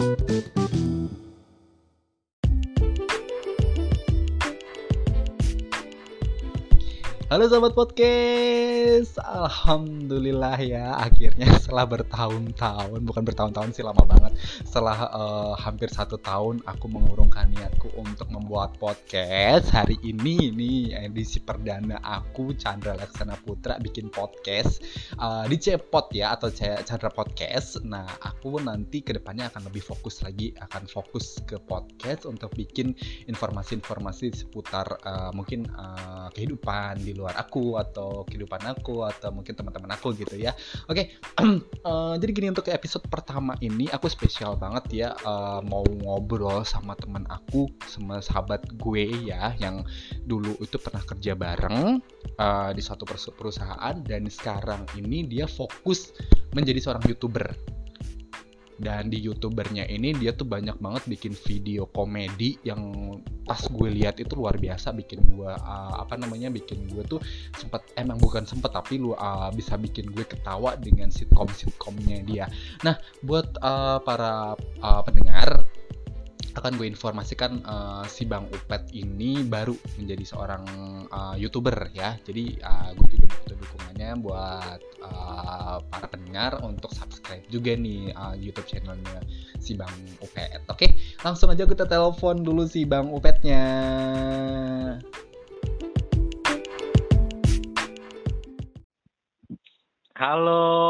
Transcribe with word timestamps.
thank 0.00 0.20
you 0.20 0.29
Halo 7.30 7.46
sahabat 7.46 7.78
podcast, 7.78 9.14
alhamdulillah 9.22 10.58
ya 10.58 10.98
akhirnya 10.98 11.46
setelah 11.62 11.86
bertahun-tahun, 11.86 13.06
bukan 13.06 13.22
bertahun-tahun 13.22 13.70
sih 13.70 13.86
lama 13.86 14.02
banget, 14.02 14.34
setelah 14.66 15.06
uh, 15.14 15.54
hampir 15.54 15.86
satu 15.94 16.18
tahun 16.18 16.58
aku 16.66 16.90
mengurungkan 16.90 17.54
niatku 17.54 17.94
untuk 17.94 18.26
membuat 18.34 18.74
podcast. 18.82 19.70
Hari 19.70 20.02
ini 20.02 20.50
nih 20.50 21.06
edisi 21.06 21.38
perdana 21.38 22.02
aku 22.02 22.50
Chandra 22.58 22.98
Laksana 22.98 23.38
Putra 23.38 23.78
bikin 23.78 24.10
podcast 24.10 24.82
uh, 25.22 25.46
di 25.46 25.54
Cepot 25.54 26.10
ya 26.10 26.34
atau 26.34 26.50
Chandra 26.58 27.14
Podcast. 27.14 27.78
Nah 27.86 28.10
aku 28.26 28.58
nanti 28.58 29.06
ke 29.06 29.14
depannya 29.14 29.46
akan 29.54 29.70
lebih 29.70 29.86
fokus 29.86 30.26
lagi, 30.26 30.50
akan 30.58 30.90
fokus 30.90 31.38
ke 31.46 31.62
podcast 31.62 32.26
untuk 32.26 32.50
bikin 32.58 32.90
informasi-informasi 33.30 34.34
seputar 34.34 34.98
uh, 35.06 35.30
mungkin 35.30 35.70
uh, 35.78 36.26
kehidupan 36.34 37.06
di 37.06 37.19
luar 37.20 37.36
aku 37.36 37.76
atau 37.76 38.24
kehidupan 38.24 38.64
aku 38.64 39.04
atau 39.04 39.28
mungkin 39.30 39.52
teman-teman 39.52 39.92
aku 39.92 40.16
gitu 40.16 40.40
ya 40.40 40.56
oke 40.88 40.96
okay. 40.96 41.04
uh, 41.88 42.16
jadi 42.16 42.30
gini 42.32 42.48
untuk 42.48 42.72
episode 42.72 43.04
pertama 43.12 43.54
ini 43.60 43.86
aku 43.92 44.08
spesial 44.08 44.56
banget 44.56 44.84
ya 45.06 45.08
uh, 45.28 45.60
mau 45.60 45.84
ngobrol 45.84 46.64
sama 46.64 46.96
teman 46.96 47.28
aku 47.28 47.68
sama 47.84 48.24
sahabat 48.24 48.64
gue 48.80 49.28
ya 49.28 49.52
yang 49.60 49.84
dulu 50.24 50.56
itu 50.64 50.80
pernah 50.80 51.04
kerja 51.04 51.36
bareng 51.36 52.00
uh, 52.40 52.70
di 52.72 52.80
suatu 52.80 53.04
perusahaan 53.36 53.94
dan 54.00 54.26
sekarang 54.32 54.88
ini 54.96 55.28
dia 55.28 55.44
fokus 55.44 56.16
menjadi 56.56 56.80
seorang 56.82 57.04
youtuber 57.06 57.46
dan 58.80 59.12
di 59.12 59.20
youtubernya 59.20 59.84
ini 59.84 60.16
dia 60.16 60.32
tuh 60.32 60.48
banyak 60.48 60.80
banget 60.80 61.04
bikin 61.04 61.32
video 61.36 61.84
komedi 61.84 62.56
yang 62.64 63.12
pas 63.44 63.60
gue 63.60 63.88
lihat 63.92 64.16
itu 64.24 64.32
luar 64.32 64.56
biasa 64.56 64.96
bikin 64.96 65.36
gue 65.36 65.52
uh, 65.52 65.94
apa 66.00 66.16
namanya 66.16 66.48
bikin 66.48 66.88
gue 66.88 67.04
tuh 67.04 67.20
sempat 67.60 67.84
emang 68.00 68.16
bukan 68.16 68.48
sempat 68.48 68.72
tapi 68.72 68.96
lu 68.96 69.12
uh, 69.12 69.52
bisa 69.52 69.76
bikin 69.76 70.08
gue 70.08 70.24
ketawa 70.24 70.80
dengan 70.80 71.12
sitkom 71.12 71.52
sitkomnya 71.52 72.24
dia. 72.24 72.46
Nah 72.80 72.96
buat 73.20 73.60
uh, 73.60 74.00
para 74.00 74.56
uh, 74.80 75.02
pendengar 75.04 75.68
akan 76.56 76.76
gue 76.78 76.86
informasikan 76.90 77.62
uh, 77.62 78.04
si 78.06 78.26
Bang 78.26 78.50
Upet 78.50 78.90
ini 78.94 79.46
baru 79.46 79.74
menjadi 79.98 80.24
seorang 80.26 80.64
uh, 81.10 81.34
youtuber 81.38 81.90
ya. 81.94 82.18
Jadi 82.26 82.58
uh, 82.62 82.90
gue 82.96 83.06
juga 83.18 83.26
butuh 83.30 83.56
dukungannya 83.58 84.10
buat 84.22 84.80
uh, 85.04 85.76
para 85.86 86.06
pendengar 86.10 86.58
untuk 86.66 86.90
subscribe 86.90 87.44
juga 87.48 87.74
nih 87.78 88.10
uh, 88.14 88.34
YouTube 88.34 88.66
channelnya 88.66 89.22
si 89.62 89.78
Bang 89.78 89.94
Upet. 90.18 90.62
Oke 90.66 90.94
langsung 91.22 91.52
aja 91.52 91.66
kita 91.66 91.86
telepon 91.86 92.42
dulu 92.42 92.66
si 92.66 92.82
Bang 92.88 93.12
Upetnya. 93.14 93.62
Halo. 100.20 100.89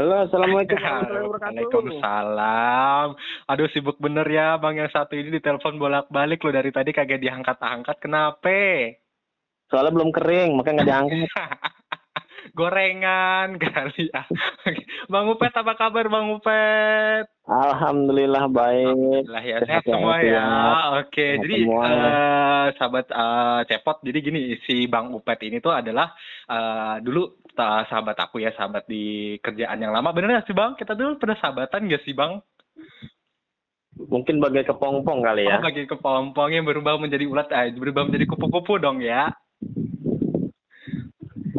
Halo, 0.00 0.16
assalamualaikum 0.24 0.80
Waalaikumsalam. 1.36 3.20
Aduh 3.52 3.68
sibuk 3.68 4.00
bener 4.00 4.24
ya 4.32 4.56
bang 4.56 4.80
yang 4.80 4.88
satu 4.88 5.12
ini 5.12 5.28
ditelepon 5.28 5.76
bolak-balik 5.76 6.40
lo 6.40 6.56
dari 6.56 6.72
tadi 6.72 6.88
kagak 6.96 7.20
diangkat-angkat. 7.20 8.00
Kenapa? 8.00 8.96
Soalnya 9.68 9.92
belum 9.92 10.08
kering, 10.08 10.56
makanya 10.56 10.72
nggak 10.80 10.88
diangkat. 10.88 11.20
Gorengan 12.56 13.60
kali 13.60 14.08
ya. 14.08 14.24
bang 15.12 15.26
Upet 15.28 15.52
apa 15.52 15.72
kabar 15.76 16.08
Bang 16.08 16.32
Upet? 16.32 17.28
Alhamdulillah 17.44 18.48
baik. 18.48 18.96
Alhamdulillah 18.96 19.44
ya 19.44 19.56
sehat 19.68 19.84
semua 19.84 20.16
ya. 20.24 20.44
Oke, 21.04 21.44
jadi 21.44 21.68
uh, 21.68 22.66
sahabat 22.80 23.06
uh, 23.12 23.68
cepot. 23.68 24.00
Jadi 24.00 24.18
gini 24.24 24.40
si 24.64 24.88
Bang 24.88 25.12
Upet 25.12 25.44
ini 25.44 25.60
tuh 25.60 25.76
adalah 25.76 26.16
uh, 26.48 26.96
dulu 27.04 27.39
sahabat 27.56 28.16
aku 28.16 28.42
ya, 28.42 28.54
sahabat 28.54 28.86
di 28.86 29.36
kerjaan 29.42 29.82
yang 29.82 29.92
lama. 29.92 30.14
Bener 30.14 30.40
gak 30.40 30.48
sih 30.48 30.56
Bang? 30.56 30.78
Kita 30.78 30.94
dulu 30.94 31.18
pernah 31.20 31.38
sahabatan 31.38 31.90
gak 31.90 32.04
sih 32.06 32.14
Bang? 32.14 32.40
Mungkin 34.00 34.40
bagai 34.40 34.64
kepompong 34.70 35.20
kali 35.20 35.44
ya. 35.44 35.60
Oh, 35.60 35.64
bagai 35.66 35.84
kepompong 35.90 36.50
yang 36.54 36.64
berubah 36.64 36.96
menjadi 36.96 37.26
ulat, 37.28 37.52
eh, 37.52 37.74
berubah 37.74 38.08
menjadi 38.08 38.24
kupu-kupu 38.30 38.80
dong 38.80 39.02
ya. 39.02 39.28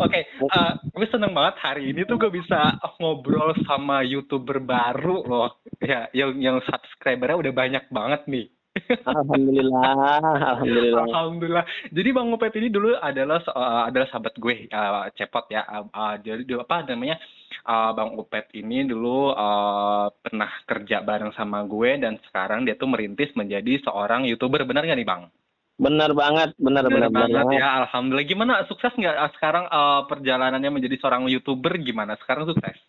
Oke, 0.02 0.18
okay, 0.18 0.24
uh, 0.50 0.74
gue 0.98 1.06
seneng 1.14 1.30
banget 1.30 1.62
hari 1.62 1.94
ini 1.94 2.02
tuh 2.10 2.18
gue 2.18 2.34
bisa 2.34 2.74
ngobrol 2.98 3.54
sama 3.70 4.02
youtuber 4.02 4.58
baru 4.58 5.22
loh, 5.22 5.62
ya 5.78 6.10
yang 6.18 6.42
yang 6.42 6.58
subscribernya 6.66 7.38
udah 7.38 7.54
banyak 7.54 7.86
banget 7.94 8.22
nih. 8.26 8.50
Alhamdulillah, 8.72 10.24
alhamdulillah. 10.24 11.04
Alhamdulillah. 11.04 11.66
Jadi 11.92 12.10
Bang 12.16 12.32
Upet 12.32 12.56
ini 12.56 12.72
dulu 12.72 12.96
adalah 12.96 13.44
uh, 13.52 13.84
adalah 13.92 14.08
sahabat 14.08 14.40
gue, 14.40 14.72
uh, 14.72 15.12
cepot 15.12 15.44
ya. 15.52 15.68
Uh, 15.68 15.92
uh, 15.92 16.16
jadi 16.24 16.48
apa 16.56 16.88
namanya? 16.88 17.20
Uh, 17.68 17.92
Bang 17.92 18.16
Upet 18.16 18.48
ini 18.56 18.88
dulu 18.88 19.36
uh, 19.36 20.08
pernah 20.24 20.48
kerja 20.64 21.04
bareng 21.04 21.36
sama 21.36 21.68
gue 21.68 22.00
dan 22.00 22.16
sekarang 22.32 22.64
dia 22.64 22.80
tuh 22.80 22.88
merintis 22.88 23.36
menjadi 23.36 23.84
seorang 23.84 24.24
youtuber. 24.24 24.64
Benar 24.64 24.88
nggak 24.88 25.00
nih 25.04 25.10
Bang? 25.10 25.28
Benar 25.76 26.16
banget, 26.16 26.56
benar 26.56 26.88
benar, 26.88 27.12
benar 27.12 27.28
banget 27.28 27.60
ya. 27.60 27.68
Alhamdulillah. 27.84 28.30
Gimana 28.32 28.54
sukses 28.72 28.96
nggak 28.96 29.36
sekarang 29.36 29.68
uh, 29.68 30.08
perjalanannya 30.08 30.72
menjadi 30.72 30.96
seorang 31.04 31.28
youtuber? 31.28 31.76
Gimana 31.76 32.16
sekarang 32.24 32.48
sukses? 32.48 32.80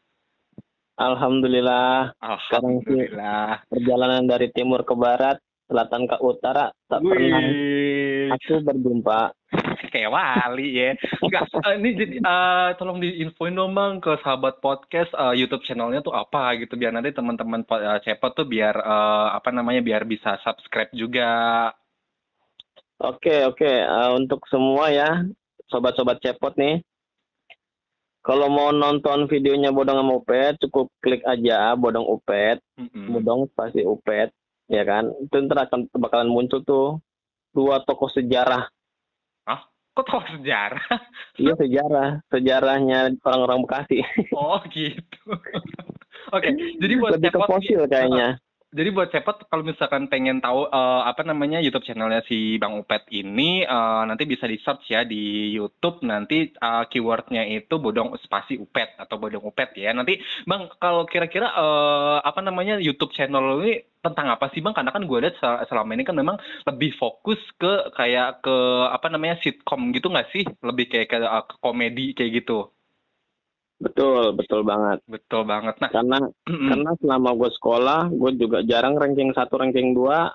Alhamdulillah. 0.94 2.14
Alhamdulillah. 2.22 3.66
Sekarang 3.66 3.66
perjalanan 3.66 4.30
dari 4.30 4.46
timur 4.54 4.86
ke 4.86 4.94
barat 4.94 5.42
selatan 5.72 6.04
ke 6.04 6.16
utara 6.20 6.68
tak 6.92 7.00
Wih. 7.00 7.16
pernah. 7.16 7.40
Aku 8.36 8.60
berjumpa. 8.60 9.20
Kayak 9.88 10.12
wali 10.12 10.68
ya. 10.76 10.90
Enggak 11.24 11.48
uh, 11.56 11.72
ini 11.80 11.90
jadi 11.96 12.16
uh, 12.20 12.68
tolong 12.76 13.00
diinfoin 13.00 13.56
dong 13.56 13.72
bang 13.72 14.00
ke 14.04 14.20
sahabat 14.20 14.60
podcast 14.60 15.08
uh, 15.16 15.32
YouTube 15.32 15.64
channelnya 15.64 16.04
tuh 16.04 16.12
apa 16.12 16.60
gitu. 16.60 16.76
Biar 16.76 16.92
nanti 16.92 17.16
teman-teman 17.16 17.64
uh, 17.64 18.00
cepot 18.04 18.36
tuh 18.36 18.44
biar 18.44 18.76
uh, 18.76 19.32
apa 19.32 19.48
namanya 19.48 19.80
biar 19.80 20.04
bisa 20.04 20.36
subscribe 20.44 20.92
juga. 20.92 21.72
Oke 23.00 23.48
oke. 23.48 23.72
Uh, 23.88 24.12
untuk 24.20 24.44
semua 24.52 24.92
ya 24.92 25.24
sobat-sobat 25.72 26.20
cepot 26.20 26.52
nih. 26.60 26.84
Kalau 28.22 28.46
mau 28.46 28.70
nonton 28.70 29.26
videonya 29.26 29.74
Bodong 29.74 29.98
sama 29.98 30.14
Upet, 30.22 30.54
cukup 30.62 30.94
klik 31.02 31.26
aja 31.26 31.74
Bodong 31.74 32.06
Upet, 32.06 32.62
mm 32.78 32.86
-hmm. 32.86 33.06
Bodong 33.18 33.50
pasti 33.50 33.82
Upet 33.82 34.30
ya 34.68 34.82
kan? 34.84 35.10
Itu 35.22 35.36
ntar 35.46 35.70
akan 35.70 35.88
bakalan 35.96 36.30
muncul 36.30 36.62
tuh 36.62 37.00
dua 37.56 37.82
tokoh 37.82 38.10
sejarah. 38.12 38.68
Ah 39.48 39.62
kok 39.94 40.04
tokoh 40.06 40.24
sejarah? 40.38 40.82
Iya 41.40 41.56
sejarah. 41.56 42.20
Sejarahnya 42.28 43.16
orang-orang 43.24 43.64
Bekasi. 43.64 44.04
Oh 44.36 44.60
gitu. 44.68 45.20
Oke 46.32 46.48
okay, 46.48 46.52
jadi 46.78 46.92
buat 47.02 47.18
lebih 47.18 47.34
ke 47.34 47.40
fosil 47.44 47.80
kayaknya 47.90 48.38
jadi 48.72 48.88
buat 48.88 49.12
cepet 49.12 49.52
kalau 49.52 49.60
misalkan 49.68 50.08
pengen 50.08 50.40
tahu 50.40 50.64
uh, 50.64 51.04
apa 51.04 51.20
namanya 51.28 51.60
YouTube 51.60 51.84
channelnya 51.84 52.24
si 52.24 52.56
Bang 52.56 52.80
Upet 52.80 53.04
ini 53.12 53.68
uh, 53.68 54.08
nanti 54.08 54.24
bisa 54.24 54.48
di 54.48 54.56
search 54.64 54.88
ya 54.88 55.04
di 55.04 55.52
YouTube. 55.52 56.00
Nanti 56.08 56.48
uh, 56.56 56.88
keywordnya 56.88 57.44
itu 57.44 57.76
bodong 57.76 58.16
spasi 58.24 58.56
Upet 58.56 58.96
atau 58.96 59.20
bodong 59.20 59.44
Upet 59.44 59.76
ya. 59.76 59.92
Nanti 59.92 60.16
Bang 60.48 60.72
kalau 60.80 61.04
kira-kira 61.04 61.52
uh, 61.52 62.24
apa 62.24 62.40
namanya 62.40 62.80
YouTube 62.80 63.12
channel 63.12 63.60
ini 63.60 63.84
tentang 64.00 64.32
apa 64.32 64.48
sih 64.56 64.64
Bang? 64.64 64.72
Karena 64.72 64.88
kan 64.88 65.04
gue 65.04 65.18
lihat 65.20 65.36
selama 65.68 65.92
ini 65.92 66.08
kan 66.08 66.16
memang 66.16 66.40
lebih 66.64 66.96
fokus 66.96 67.38
ke 67.60 67.92
kayak 67.92 68.40
ke 68.40 68.56
apa 68.88 69.12
namanya 69.12 69.36
sitcom 69.44 69.92
gitu 69.92 70.08
nggak 70.08 70.32
sih? 70.32 70.48
Lebih 70.64 70.88
kayak 70.88 71.08
ke, 71.12 71.16
ke 71.20 71.54
komedi 71.60 72.16
kayak 72.16 72.40
gitu 72.40 72.72
Betul, 73.82 74.38
betul 74.38 74.62
banget. 74.62 75.02
Betul 75.10 75.42
banget. 75.42 75.74
Nah, 75.82 75.90
karena 75.90 76.18
mm 76.22 76.66
karena 76.70 76.90
selama 77.02 77.30
gue 77.34 77.50
sekolah, 77.58 78.00
gue 78.14 78.30
juga 78.38 78.58
jarang 78.62 78.94
ranking 78.94 79.34
satu, 79.34 79.58
ranking 79.58 79.90
dua, 79.92 80.30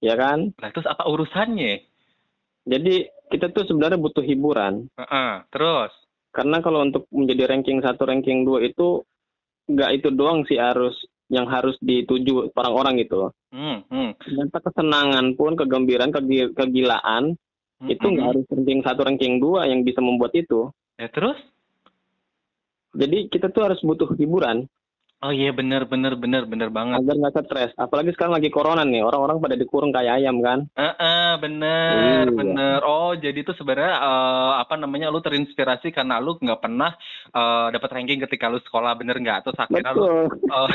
ya 0.00 0.16
kan? 0.16 0.56
Nah, 0.56 0.68
terus 0.72 0.88
apa 0.88 1.04
urusannya? 1.04 1.84
Jadi 2.64 2.94
kita 3.28 3.52
tuh 3.52 3.68
sebenarnya 3.68 4.00
butuh 4.00 4.24
hiburan. 4.24 4.88
Uh 4.96 5.04
-uh, 5.04 5.32
terus? 5.52 5.92
Karena 6.32 6.64
kalau 6.64 6.80
untuk 6.80 7.04
menjadi 7.12 7.52
ranking 7.52 7.84
satu, 7.84 8.08
ranking 8.08 8.48
dua 8.48 8.64
itu 8.64 9.04
nggak 9.68 9.90
itu 10.00 10.08
doang 10.10 10.42
sih 10.48 10.56
harus 10.56 10.96
yang 11.28 11.48
harus 11.48 11.76
dituju 11.80 12.52
orang-orang 12.56 13.04
gitu. 13.04 13.32
Hmm, 13.52 13.84
hmm. 13.88 14.16
Ternyata 14.20 14.58
kesenangan 14.64 15.26
pun, 15.36 15.56
kegembiraan, 15.56 16.12
kegilaan 16.56 17.36
hmm, 17.80 17.88
itu 17.88 18.04
nggak 18.04 18.24
hmm. 18.24 18.32
harus 18.32 18.44
ranking 18.48 18.80
satu, 18.80 19.00
ranking 19.04 19.34
dua 19.40 19.68
yang 19.68 19.84
bisa 19.84 20.00
membuat 20.00 20.32
itu. 20.36 20.72
Ya 20.96 21.08
terus? 21.08 21.36
Jadi 22.92 23.32
kita 23.32 23.48
tuh 23.48 23.68
harus 23.68 23.80
butuh 23.80 24.12
hiburan. 24.16 24.68
Oh 25.22 25.30
iya 25.30 25.54
bener 25.54 25.86
bener 25.86 26.18
bener 26.18 26.50
bener 26.50 26.66
banget. 26.74 26.98
Agar 26.98 27.14
nggak 27.14 27.46
stres. 27.46 27.70
Apalagi 27.78 28.10
sekarang 28.10 28.34
lagi 28.34 28.50
corona 28.50 28.82
nih, 28.82 29.06
orang-orang 29.06 29.38
pada 29.38 29.54
dikurung 29.54 29.94
kayak 29.94 30.18
ayam 30.18 30.42
kan. 30.42 30.66
Eh 30.74 30.82
uh, 30.82 30.94
uh, 30.98 31.30
bener 31.38 32.26
iya. 32.26 32.34
bener. 32.34 32.78
Oh 32.82 33.14
jadi 33.14 33.38
itu 33.38 33.54
sebenarnya 33.54 34.02
uh, 34.02 34.58
apa 34.58 34.74
namanya 34.74 35.14
lu 35.14 35.22
terinspirasi 35.22 35.94
karena 35.94 36.18
lu 36.18 36.34
nggak 36.42 36.58
pernah 36.58 36.90
uh, 37.38 37.70
dapat 37.70 37.90
ranking 37.94 38.18
ketika 38.26 38.50
lu 38.50 38.58
sekolah 38.66 38.98
bener 38.98 39.14
nggak? 39.22 39.46
Terus 39.46 39.62
akhirnya 39.62 39.94
Betul. 39.94 40.26
lu 40.26 40.50
uh, 40.50 40.68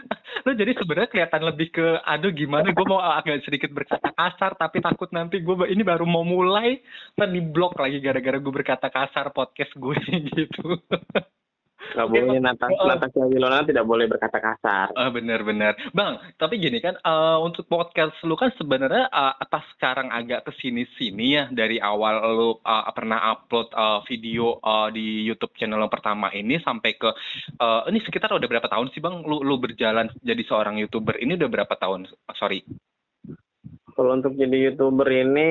lu 0.48 0.50
jadi 0.56 0.72
sebenarnya 0.80 1.10
kelihatan 1.12 1.42
lebih 1.44 1.68
ke 1.68 1.86
aduh 2.00 2.32
gimana 2.32 2.72
gue 2.72 2.86
mau 2.88 3.04
agak 3.04 3.44
sedikit 3.44 3.68
berkata 3.68 4.08
kasar 4.16 4.56
tapi 4.56 4.80
takut 4.80 5.12
nanti 5.12 5.44
gue 5.44 5.54
ini 5.68 5.84
baru 5.84 6.08
mau 6.08 6.24
mulai 6.24 6.80
dan 7.12 7.36
di 7.36 7.44
blok 7.44 7.76
lagi 7.76 8.00
gara-gara 8.00 8.40
gue 8.40 8.54
berkata 8.64 8.88
kasar 8.88 9.28
podcast 9.36 9.76
gue 9.76 9.96
gitu 10.32 10.80
Gak 11.80 12.06
boleh 12.06 12.38
Natasha, 12.38 12.82
Natasha 12.86 13.22
Wilona 13.26 13.66
tidak 13.66 13.84
boleh 13.88 14.06
berkata 14.06 14.38
kasar. 14.38 14.92
Ah 14.94 15.10
benar-benar, 15.10 15.74
bang. 15.90 16.20
Tapi 16.36 16.60
gini 16.60 16.78
kan, 16.78 16.94
uh, 17.02 17.40
untuk 17.42 17.66
podcast 17.66 18.14
lu 18.22 18.36
kan 18.38 18.52
sebenarnya 18.54 19.08
uh, 19.10 19.34
atas 19.40 19.64
sekarang 19.74 20.12
agak 20.12 20.46
ke 20.46 20.52
sini-sini 20.60 21.26
ya 21.34 21.44
dari 21.50 21.82
awal 21.82 22.14
lu 22.36 22.50
uh, 22.62 22.84
pernah 22.92 23.34
upload 23.34 23.72
uh, 23.74 24.04
video 24.06 24.60
uh, 24.62 24.92
di 24.92 25.24
YouTube 25.26 25.56
channel 25.56 25.82
yang 25.82 25.92
pertama 25.92 26.28
ini 26.30 26.60
sampai 26.62 26.94
ke 26.94 27.10
uh, 27.58 27.82
ini 27.88 27.98
sekitar 28.04 28.30
udah 28.36 28.48
berapa 28.48 28.68
tahun 28.68 28.92
sih 28.94 29.02
bang? 29.02 29.24
Lu 29.24 29.42
lu 29.42 29.56
berjalan 29.58 30.12
jadi 30.22 30.42
seorang 30.46 30.78
youtuber 30.78 31.18
ini 31.18 31.34
udah 31.34 31.48
berapa 31.50 31.74
tahun? 31.74 32.06
Sorry. 32.38 32.62
Kalau 33.96 34.16
untuk 34.16 34.38
jadi 34.38 34.70
youtuber 34.70 35.08
ini 35.10 35.48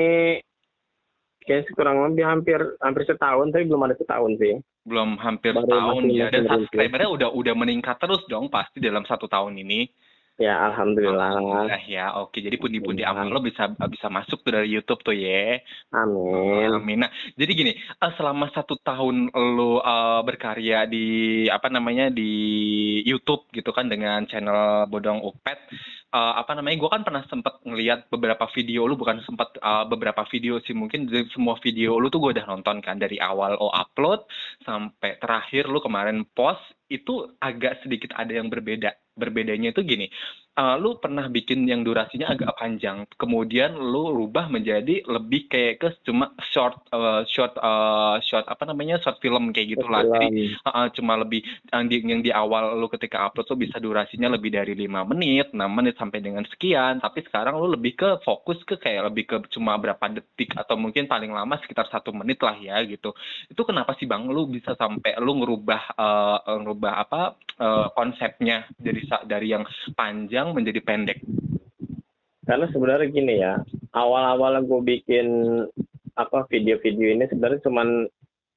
kayaknya 1.43 1.71
kurang 1.75 1.97
lebih 2.05 2.25
hampir 2.25 2.59
hampir 2.79 3.03
setahun 3.07 3.51
tapi 3.51 3.63
belum 3.67 3.83
ada 3.87 3.95
setahun 3.95 4.31
sih 4.37 4.55
belum 4.87 5.09
hampir 5.21 5.53
Baru 5.55 5.69
tahun 5.69 6.03
ya 6.11 6.27
dan 6.33 6.43
subscribernya 6.47 7.09
udah 7.09 7.29
udah 7.31 7.53
meningkat 7.55 7.95
terus 7.99 8.23
dong 8.27 8.51
pasti 8.51 8.81
dalam 8.81 9.03
satu 9.05 9.29
tahun 9.29 9.55
ini 9.59 9.89
Ya, 10.39 10.55
alhamdulillah. 10.71 11.35
Alhamdulillah 11.35 11.83
ya. 11.83 12.15
Oke, 12.23 12.39
jadi 12.39 12.55
pundi-pundi 12.55 13.03
amal 13.03 13.27
lo 13.27 13.43
bisa 13.43 13.75
bisa 13.75 14.07
masuk 14.07 14.39
tuh 14.39 14.55
dari 14.55 14.71
YouTube 14.71 15.03
tuh 15.03 15.11
ya. 15.11 15.59
Amin. 15.91 16.79
Amin. 16.79 16.97
Nah, 17.03 17.11
jadi 17.35 17.51
gini, 17.51 17.75
uh, 17.75 18.11
selama 18.15 18.47
satu 18.55 18.79
tahun 18.79 19.35
lo 19.35 19.83
uh, 19.83 20.23
berkarya 20.23 20.87
di 20.87 21.43
apa 21.51 21.67
namanya 21.67 22.07
di 22.07 22.31
YouTube 23.03 23.51
gitu 23.51 23.75
kan 23.75 23.91
dengan 23.91 24.23
channel 24.31 24.87
Bodong 24.87 25.19
Upet, 25.27 25.59
uh, 26.13 26.33
apa 26.41 26.57
namanya? 26.57 26.77
Gue 26.81 26.91
kan 26.91 27.03
pernah 27.05 27.23
sempat 27.29 27.61
ngeliat 27.65 28.09
beberapa 28.09 28.49
video 28.53 28.85
lu, 28.89 28.97
bukan 28.97 29.21
sempat 29.25 29.55
uh, 29.61 29.85
beberapa 29.85 30.25
video 30.29 30.57
sih 30.63 30.73
mungkin 30.73 31.09
semua 31.33 31.57
video 31.61 31.97
lu 32.01 32.09
tuh 32.09 32.21
gue 32.21 32.31
udah 32.39 32.47
nonton 32.49 32.81
kan 32.81 32.97
dari 32.97 33.17
awal 33.21 33.57
lo 33.57 33.69
upload 33.73 34.25
sampai 34.65 35.17
terakhir 35.21 35.69
lu 35.69 35.81
kemarin 35.81 36.25
post 36.33 36.61
itu 36.89 37.29
agak 37.37 37.85
sedikit 37.85 38.17
ada 38.17 38.33
yang 38.33 38.49
berbeda 38.49 38.97
berbedanya 39.13 39.69
itu 39.75 39.85
gini 39.85 40.09
uh, 40.59 40.75
lu 40.75 40.99
pernah 40.99 41.31
bikin 41.31 41.63
yang 41.63 41.87
durasinya 41.87 42.35
agak 42.35 42.59
panjang, 42.59 43.07
kemudian 43.15 43.79
lu 43.79 44.11
rubah 44.11 44.51
menjadi 44.51 45.07
lebih 45.07 45.47
kayak 45.47 45.79
ke 45.79 45.89
cuma 46.03 46.35
short 46.51 46.75
uh, 46.91 47.23
short 47.31 47.55
uh, 47.55 48.19
short 48.19 48.43
apa 48.51 48.67
namanya 48.67 48.99
short 48.99 49.23
film 49.23 49.55
kayak 49.55 49.79
gitulah. 49.79 50.03
Jadi 50.03 50.59
uh, 50.67 50.87
cuma 50.91 51.15
lebih 51.15 51.47
yang 51.71 51.87
di, 51.87 51.95
yang 52.03 52.21
di 52.21 52.31
awal 52.35 52.75
lu 52.75 52.91
ketika 52.91 53.23
upload 53.23 53.47
tuh 53.47 53.55
bisa 53.55 53.79
durasinya 53.79 54.27
lebih 54.35 54.51
dari 54.51 54.75
lima 54.75 55.07
menit, 55.07 55.55
6 55.55 55.63
menit 55.71 55.95
sampai 55.95 56.19
dengan 56.19 56.43
sekian. 56.51 56.99
Tapi 56.99 57.23
sekarang 57.23 57.55
lu 57.55 57.71
lebih 57.71 57.95
ke 57.95 58.09
fokus 58.27 58.59
ke 58.67 58.75
kayak 58.75 59.07
lebih 59.13 59.23
ke 59.25 59.35
cuma 59.55 59.79
berapa 59.79 60.11
detik 60.11 60.51
atau 60.59 60.75
mungkin 60.75 61.07
paling 61.07 61.31
lama 61.31 61.55
sekitar 61.63 61.87
satu 61.87 62.11
menit 62.11 62.43
lah 62.43 62.57
ya 62.59 62.83
gitu. 62.83 63.15
Itu 63.47 63.63
kenapa 63.63 63.95
sih 63.95 64.09
bang 64.09 64.27
lu 64.27 64.51
bisa 64.51 64.75
sampai 64.75 65.15
lu 65.23 65.39
ngerubah 65.39 65.81
uh, 65.95 66.37
ngerubah 66.59 66.93
apa 66.99 67.21
uh, 67.61 67.87
konsepnya 67.93 68.65
dari 68.75 69.05
dari 69.29 69.47
yang 69.53 69.63
panjang 69.93 70.48
menjadi 70.55 70.79
pendek? 70.83 71.19
Karena 72.45 72.65
sebenarnya 72.73 73.07
gini 73.13 73.33
ya, 73.37 73.61
awal-awal 73.93 74.65
gue 74.65 74.81
bikin 74.97 75.27
apa 76.17 76.49
video-video 76.49 77.15
ini 77.15 77.29
sebenarnya 77.29 77.63
cuma 77.63 77.85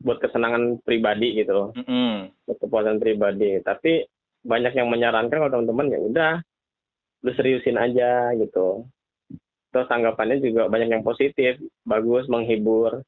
buat 0.02 0.18
kesenangan 0.18 0.82
pribadi 0.82 1.38
gitu 1.38 1.52
loh, 1.54 1.68
mm 1.76 1.84
-hmm. 1.84 2.14
buat 2.48 2.58
kepuasan 2.58 2.98
pribadi. 2.98 3.60
Tapi 3.62 4.02
banyak 4.42 4.74
yang 4.74 4.90
menyarankan 4.90 5.38
kalau 5.38 5.52
teman-teman 5.52 5.92
ya 5.94 6.00
udah, 6.02 6.34
lu 7.22 7.30
seriusin 7.36 7.78
aja 7.78 8.34
gitu. 8.34 8.88
Terus 9.72 9.88
tanggapannya 9.88 10.42
juga 10.42 10.68
banyak 10.68 10.90
yang 10.90 11.04
positif, 11.06 11.56
bagus, 11.86 12.26
menghibur 12.28 13.06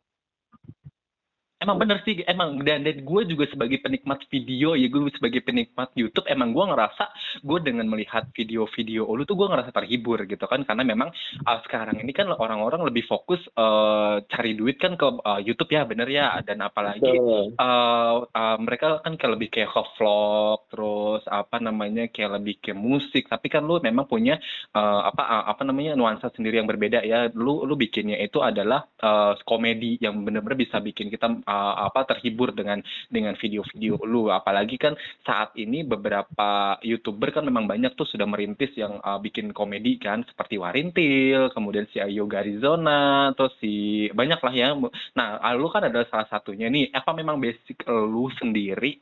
emang 1.65 1.81
bener 1.81 1.99
sih 2.05 2.21
emang. 2.29 2.61
Dan, 2.61 2.85
dan 2.85 3.01
gue 3.01 3.23
juga 3.25 3.49
sebagai 3.49 3.81
penikmat 3.81 4.21
video 4.29 4.77
ya 4.77 4.87
gue 4.93 5.09
sebagai 5.17 5.41
penikmat 5.41 5.91
YouTube 5.97 6.29
emang 6.29 6.53
gue 6.53 6.65
ngerasa 6.69 7.05
gue 7.41 7.59
dengan 7.65 7.89
melihat 7.89 8.29
video-video 8.37 9.09
lu 9.09 9.25
tuh 9.25 9.35
gue 9.41 9.49
ngerasa 9.49 9.73
terhibur 9.73 10.21
gitu 10.29 10.45
kan. 10.45 10.63
Karena 10.69 10.85
memang 10.85 11.09
uh, 11.49 11.59
sekarang 11.65 11.97
ini 12.05 12.13
kan 12.13 12.29
orang-orang 12.29 12.85
lebih 12.85 13.09
fokus 13.09 13.41
uh, 13.57 14.21
cari 14.29 14.53
duit 14.53 14.77
kan 14.77 15.01
ke 15.01 15.07
uh, 15.09 15.41
YouTube 15.41 15.73
ya 15.73 15.89
bener 15.89 16.07
ya. 16.13 16.37
Dan 16.45 16.61
apalagi 16.61 17.09
uh, 17.57 18.15
uh, 18.29 18.57
mereka 18.61 19.01
kan 19.01 19.17
kayak 19.17 19.33
lebih 19.41 19.49
kayak 19.49 19.73
ke 19.73 19.83
vlog 19.97 20.69
terus 20.69 21.23
apa 21.31 21.57
namanya 21.59 22.13
kayak 22.13 22.37
lebih 22.43 22.61
ke 22.61 22.77
musik. 22.77 23.27
Tapi 23.33 23.49
kan 23.49 23.65
lu 23.65 23.81
memang 23.81 24.05
punya 24.05 24.37
uh, 24.77 25.09
apa 25.09 25.23
uh, 25.25 25.45
apa 25.49 25.63
namanya 25.65 25.97
nuansa 25.97 26.29
sendiri 26.35 26.61
yang 26.61 26.69
berbeda 26.69 27.01
ya. 27.07 27.33
Lu 27.33 27.65
lu 27.65 27.75
bikinnya 27.79 28.21
itu 28.21 28.45
adalah 28.45 28.85
uh, 29.01 29.39
komedi 29.47 29.97
yang 30.03 30.21
bener-bener 30.27 30.59
bisa 30.59 30.83
bikin 30.83 31.09
kita 31.09 31.27
uh, 31.47 31.54
uh, 31.55 31.87
apa 31.87 32.03
terhibur 32.11 32.51
dengan 32.51 32.83
dengan 33.07 33.39
video-video 33.39 34.03
lu. 34.03 34.35
Apalagi 34.35 34.77
kan 34.77 34.99
saat 35.23 35.55
ini 35.55 35.87
beberapa 35.87 36.77
youtuber 36.83 37.31
kan 37.31 37.47
memang 37.47 37.71
banyak 37.71 37.95
tuh 37.95 38.09
sudah 38.11 38.27
merintis 38.27 38.75
yang 38.75 38.99
uh, 38.99 39.23
bikin 39.23 39.55
komedi 39.55 39.97
kan 40.03 40.27
seperti 40.27 40.59
Warintil 40.59 41.55
kemudian 41.55 41.87
si 41.95 42.03
Ayo 42.03 42.27
Garizona 42.27 43.31
terus 43.39 43.55
si 43.63 44.07
banyak 44.11 44.41
lah 44.43 44.55
ya. 44.55 44.69
Nah 45.15 45.29
lu 45.55 45.71
kan 45.71 45.87
adalah 45.87 46.07
salah 46.11 46.27
satunya 46.27 46.67
nih. 46.67 46.91
Apa 46.91 47.15
memang 47.15 47.39
basic 47.39 47.87
lu 47.87 48.27
sendiri 48.35 48.99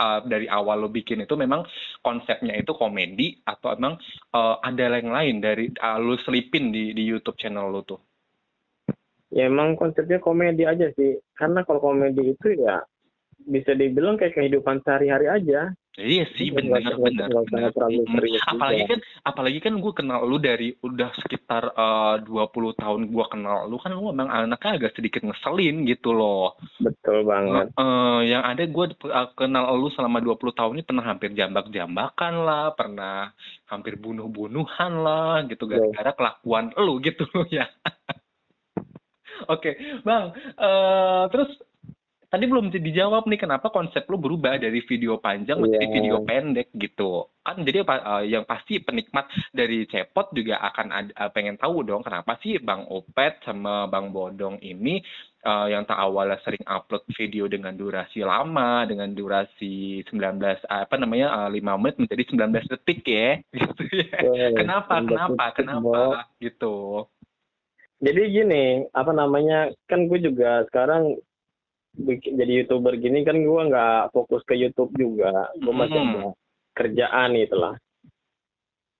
uh, 0.00 0.20
dari 0.24 0.46
awal 0.46 0.86
lo 0.86 0.88
bikin 0.92 1.24
itu 1.24 1.34
memang 1.34 1.64
konsepnya 2.04 2.54
itu 2.56 2.72
komedi 2.76 3.40
atau 3.42 3.72
emang 3.72 3.96
uh, 4.36 4.60
ada 4.60 4.92
yang 4.92 5.12
lain 5.12 5.36
dari 5.40 5.72
uh, 5.80 5.98
lo 6.00 6.16
selipin 6.22 6.70
di 6.70 6.92
di 6.92 7.02
YouTube 7.04 7.40
channel 7.40 7.72
lo 7.72 7.82
tuh? 7.82 8.00
Ya 9.30 9.50
emang 9.50 9.74
konsepnya 9.74 10.22
komedi 10.22 10.62
aja 10.66 10.90
sih 10.94 11.18
karena 11.34 11.66
kalau 11.66 11.82
komedi 11.82 12.34
itu 12.34 12.48
ya 12.58 12.82
bisa 13.46 13.74
dibilang 13.78 14.18
kayak 14.18 14.34
kehidupan 14.34 14.82
sehari-hari 14.82 15.26
aja 15.30 15.70
Iya 15.96 16.28
sih 16.36 16.52
benar 16.52 16.84
benar. 17.00 17.32
Apalagi 17.32 18.84
kan 18.84 19.00
apalagi 19.24 19.58
kan 19.64 19.80
gue 19.80 19.92
kenal 19.96 20.28
lu 20.28 20.36
dari 20.36 20.76
udah 20.84 21.08
sekitar 21.24 21.72
uh, 21.72 22.20
20 22.20 22.52
tahun 22.76 23.00
gue 23.08 23.24
kenal 23.32 23.64
lu 23.64 23.80
kan 23.80 23.96
lu 23.96 24.12
memang 24.12 24.28
anaknya 24.28 24.76
agak 24.76 24.92
sedikit 24.92 25.24
ngeselin 25.24 25.88
gitu 25.88 26.12
loh. 26.12 26.60
Betul 26.84 27.24
banget. 27.24 27.72
Uh, 27.80 27.80
uh, 27.80 28.18
yang 28.20 28.44
ada 28.44 28.68
gue 28.68 28.86
uh, 29.08 29.28
kenal 29.40 29.72
lu 29.72 29.88
selama 29.96 30.20
20 30.20 30.36
tahun 30.52 30.74
ini 30.76 30.84
pernah 30.84 31.04
hampir 31.08 31.32
jambak-jambakan 31.32 32.34
lah, 32.44 32.76
pernah 32.76 33.32
hampir 33.64 33.96
bunuh-bunuhan 33.96 34.92
lah 35.00 35.48
gitu 35.48 35.64
gara-gara 35.64 36.12
kelakuan 36.12 36.76
lu 36.76 37.00
gitu 37.00 37.24
ya. 37.56 37.72
Oke, 39.52 39.76
Bang. 40.02 40.32
Uh, 40.56 41.28
terus 41.30 41.50
tadi 42.26 42.44
belum 42.50 42.74
dijawab 42.74 43.30
nih 43.30 43.40
kenapa 43.40 43.70
konsep 43.70 44.04
lu 44.10 44.18
berubah 44.18 44.58
dari 44.58 44.82
video 44.84 45.16
panjang 45.22 45.56
yeah. 45.56 45.62
menjadi 45.62 45.86
video 45.88 46.16
pendek 46.26 46.68
gitu. 46.74 47.30
Kan 47.46 47.62
jadi 47.62 47.86
uh, 47.86 48.26
yang 48.26 48.42
pasti 48.42 48.82
penikmat 48.82 49.30
dari 49.54 49.86
Cepot 49.86 50.34
juga 50.34 50.58
akan 50.60 50.86
ada, 50.90 51.12
uh, 51.14 51.30
pengen 51.30 51.56
tahu 51.56 51.86
dong 51.86 52.02
kenapa 52.02 52.36
sih 52.42 52.58
Bang 52.58 52.84
Opet 52.90 53.38
sama 53.46 53.86
Bang 53.86 54.10
Bodong 54.10 54.58
ini 54.58 54.98
uh, 55.46 55.70
yang 55.70 55.86
tak 55.86 55.96
awalnya 55.96 56.42
sering 56.42 56.62
upload 56.66 57.06
video 57.14 57.46
dengan 57.46 57.78
durasi 57.78 58.26
lama 58.26 58.82
dengan 58.84 59.14
durasi 59.14 60.02
19 60.10 60.66
apa 60.66 60.94
namanya 60.98 61.46
uh, 61.46 61.48
5 61.48 61.62
menit 61.62 61.96
menjadi 62.02 62.22
19 62.34 62.72
detik 62.74 63.00
ya 63.06 63.38
gitu 63.54 63.82
ya. 63.94 64.18
Yeah, 64.34 64.50
kenapa? 64.58 64.98
Kenapa? 65.00 65.44
Kenapa? 65.54 66.26
Gitu 66.42 67.06
jadi 68.00 68.22
gini 68.28 68.64
apa 68.92 69.12
namanya 69.12 69.72
kan 69.88 70.04
gue 70.08 70.20
juga 70.20 70.64
sekarang 70.68 71.16
jadi 72.20 72.52
youtuber 72.64 72.92
gini 73.00 73.24
kan 73.24 73.40
gue 73.40 73.62
nggak 73.72 74.12
fokus 74.12 74.44
ke 74.44 74.52
YouTube 74.52 74.92
juga 75.00 75.48
gue 75.56 75.72
masih 75.72 75.96
hmm. 75.96 76.12
ada 76.12 76.24
kerjaan 76.76 77.30
itulah 77.40 77.74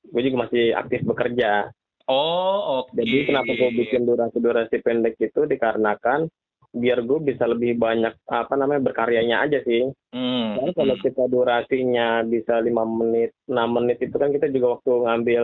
gue 0.06 0.22
juga 0.24 0.48
masih 0.48 0.72
aktif 0.72 1.04
bekerja 1.04 1.68
oh 2.08 2.84
oke 2.84 2.96
okay. 2.96 3.04
jadi 3.04 3.22
kenapa 3.28 3.52
gue 3.52 3.70
bikin 3.84 4.08
durasi 4.08 4.38
durasi 4.40 4.76
pendek 4.80 5.20
itu 5.20 5.44
dikarenakan 5.44 6.32
biar 6.76 7.04
gue 7.04 7.18
bisa 7.20 7.44
lebih 7.48 7.76
banyak 7.76 8.16
apa 8.28 8.54
namanya 8.56 8.80
berkaryanya 8.92 9.44
aja 9.44 9.60
sih 9.64 9.92
hmm. 10.12 10.44
Karena 10.56 10.72
kalau 10.72 10.96
hmm. 10.96 11.04
kita 11.04 11.24
durasinya 11.28 12.08
bisa 12.24 12.64
lima 12.64 12.88
menit 12.88 13.36
enam 13.44 13.76
menit 13.76 14.00
itu 14.00 14.16
kan 14.16 14.32
kita 14.32 14.48
juga 14.48 14.80
waktu 14.80 14.92
ngambil 15.04 15.42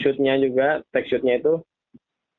shootnya 0.00 0.40
juga 0.40 0.80
take 0.96 1.12
shootnya 1.12 1.44
itu 1.44 1.60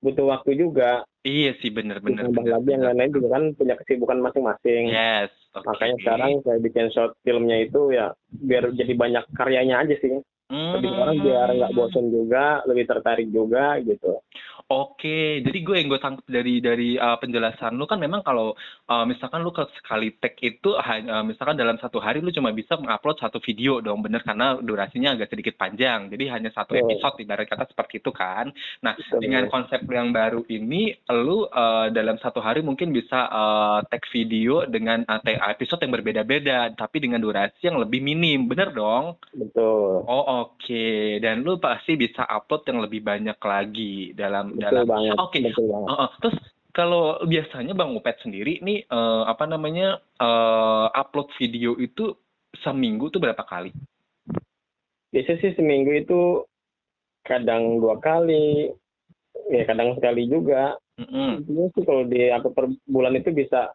butuh 0.05 0.25
waktu 0.29 0.62
juga. 0.62 1.01
Iya 1.25 1.57
sih 1.57 1.74
benar-benar. 1.74 2.29
Tambah 2.29 2.45
lagi 2.45 2.69
yang 2.69 2.85
lain-lain 2.85 3.12
juga 3.17 3.27
kan 3.33 3.43
punya 3.57 3.74
kesibukan 3.81 4.21
masing-masing. 4.21 4.93
Yes. 4.93 5.33
Okay. 5.57 5.65
Makanya 5.65 5.95
sekarang 6.05 6.31
saya 6.45 6.57
bikin 6.62 6.88
short 6.93 7.17
filmnya 7.25 7.57
itu 7.65 7.89
ya 7.89 8.13
biar 8.29 8.69
jadi 8.77 8.93
banyak 8.93 9.25
karyanya 9.33 9.81
aja 9.81 9.97
sih. 9.97 10.21
Mm. 10.45 10.77
Lebih 10.77 10.91
orang 10.93 11.17
biar 11.25 11.47
nggak 11.57 11.74
bosan 11.74 12.05
juga, 12.13 12.62
lebih 12.69 12.85
tertarik 12.85 13.27
juga 13.33 13.81
gitu. 13.81 14.21
Oke, 14.65 15.45
jadi 15.45 15.62
gue 15.62 15.75
yang 15.77 15.93
gue 15.93 16.01
tangkap 16.01 16.25
dari 16.25 16.57
dari 16.57 16.98
uh, 16.98 17.22
penjelasan 17.22 17.77
lu 17.77 17.86
kan 17.86 18.01
memang 18.01 18.25
kalau 18.25 18.57
uh, 18.89 19.05
misalkan 19.05 19.45
lu 19.45 19.53
ke 19.53 19.62
sekali 19.77 20.17
tag 20.17 20.34
itu 20.41 20.74
uh, 20.74 21.22
misalkan 21.22 21.53
dalam 21.53 21.77
satu 21.77 22.01
hari 22.01 22.17
lu 22.17 22.34
cuma 22.34 22.50
bisa 22.50 22.74
mengupload 22.74 23.22
satu 23.22 23.38
video 23.45 23.77
dong, 23.77 24.01
bener 24.01 24.25
karena 24.25 24.57
durasinya 24.57 25.13
agak 25.13 25.29
sedikit 25.29 25.53
panjang. 25.62 26.10
Jadi 26.10 26.34
hanya 26.34 26.50
satu 26.50 26.74
episode 26.74 27.13
ibarat 27.22 27.45
kata 27.45 27.69
seperti 27.69 28.01
itu 28.01 28.10
kan. 28.10 28.50
Nah, 28.81 28.98
Betul. 28.98 29.22
dengan 29.22 29.45
konsep 29.53 29.86
yang 29.86 30.10
baru 30.10 30.41
ini 30.50 30.98
lu 31.13 31.45
uh, 31.45 31.93
dalam 31.93 32.17
satu 32.17 32.41
hari 32.41 32.65
mungkin 32.65 32.89
bisa 32.89 33.29
uh, 33.29 33.86
tag 33.86 34.01
video 34.10 34.65
dengan 34.65 35.05
uh, 35.05 35.22
tag 35.22 35.45
episode 35.45 35.86
yang 35.86 35.93
berbeda-beda 35.93 36.74
tapi 36.74 37.05
dengan 37.05 37.22
durasi 37.22 37.69
yang 37.69 37.77
lebih 37.77 38.01
minim, 38.01 38.50
bener 38.50 38.74
dong? 38.74 39.13
Betul. 39.29 40.01
Oh 40.10 40.50
oke, 40.50 41.22
dan 41.22 41.45
lu 41.45 41.62
pasti 41.62 41.93
bisa 41.93 42.25
upload 42.25 42.65
yang 42.65 42.81
lebih 42.81 43.05
banyak 43.05 43.38
lagi 43.38 44.10
dalam 44.17 44.54
dalam. 44.62 44.85
banget. 44.88 45.15
Oke, 45.19 45.39
Betul 45.43 45.65
banget. 45.71 45.88
Heeh. 45.91 46.09
terus 46.21 46.38
kalau 46.75 47.03
biasanya 47.24 47.74
Bang 47.74 47.95
Upet 47.95 48.19
sendiri 48.19 48.59
nih 48.59 48.83
eh, 48.83 49.24
apa 49.27 49.47
namanya 49.47 50.00
eh, 50.19 50.88
upload 50.91 51.31
video 51.39 51.75
itu 51.79 52.15
seminggu 52.63 53.12
tuh 53.12 53.19
berapa 53.19 53.43
kali? 53.43 53.71
Biasanya 55.12 55.39
sih 55.39 55.51
seminggu 55.55 55.91
itu 55.95 56.43
kadang 57.24 57.79
dua 57.79 57.97
kali, 58.03 58.71
ya 59.50 59.63
kadang 59.63 59.95
sekali 59.95 60.27
juga. 60.27 60.75
Mm-mm. 60.95 61.43
Intinya 61.43 61.67
sih 61.75 61.83
kalau 61.83 62.03
di 62.07 62.31
upload 62.31 62.53
per 62.55 62.65
bulan 62.88 63.15
itu 63.19 63.31
bisa 63.31 63.71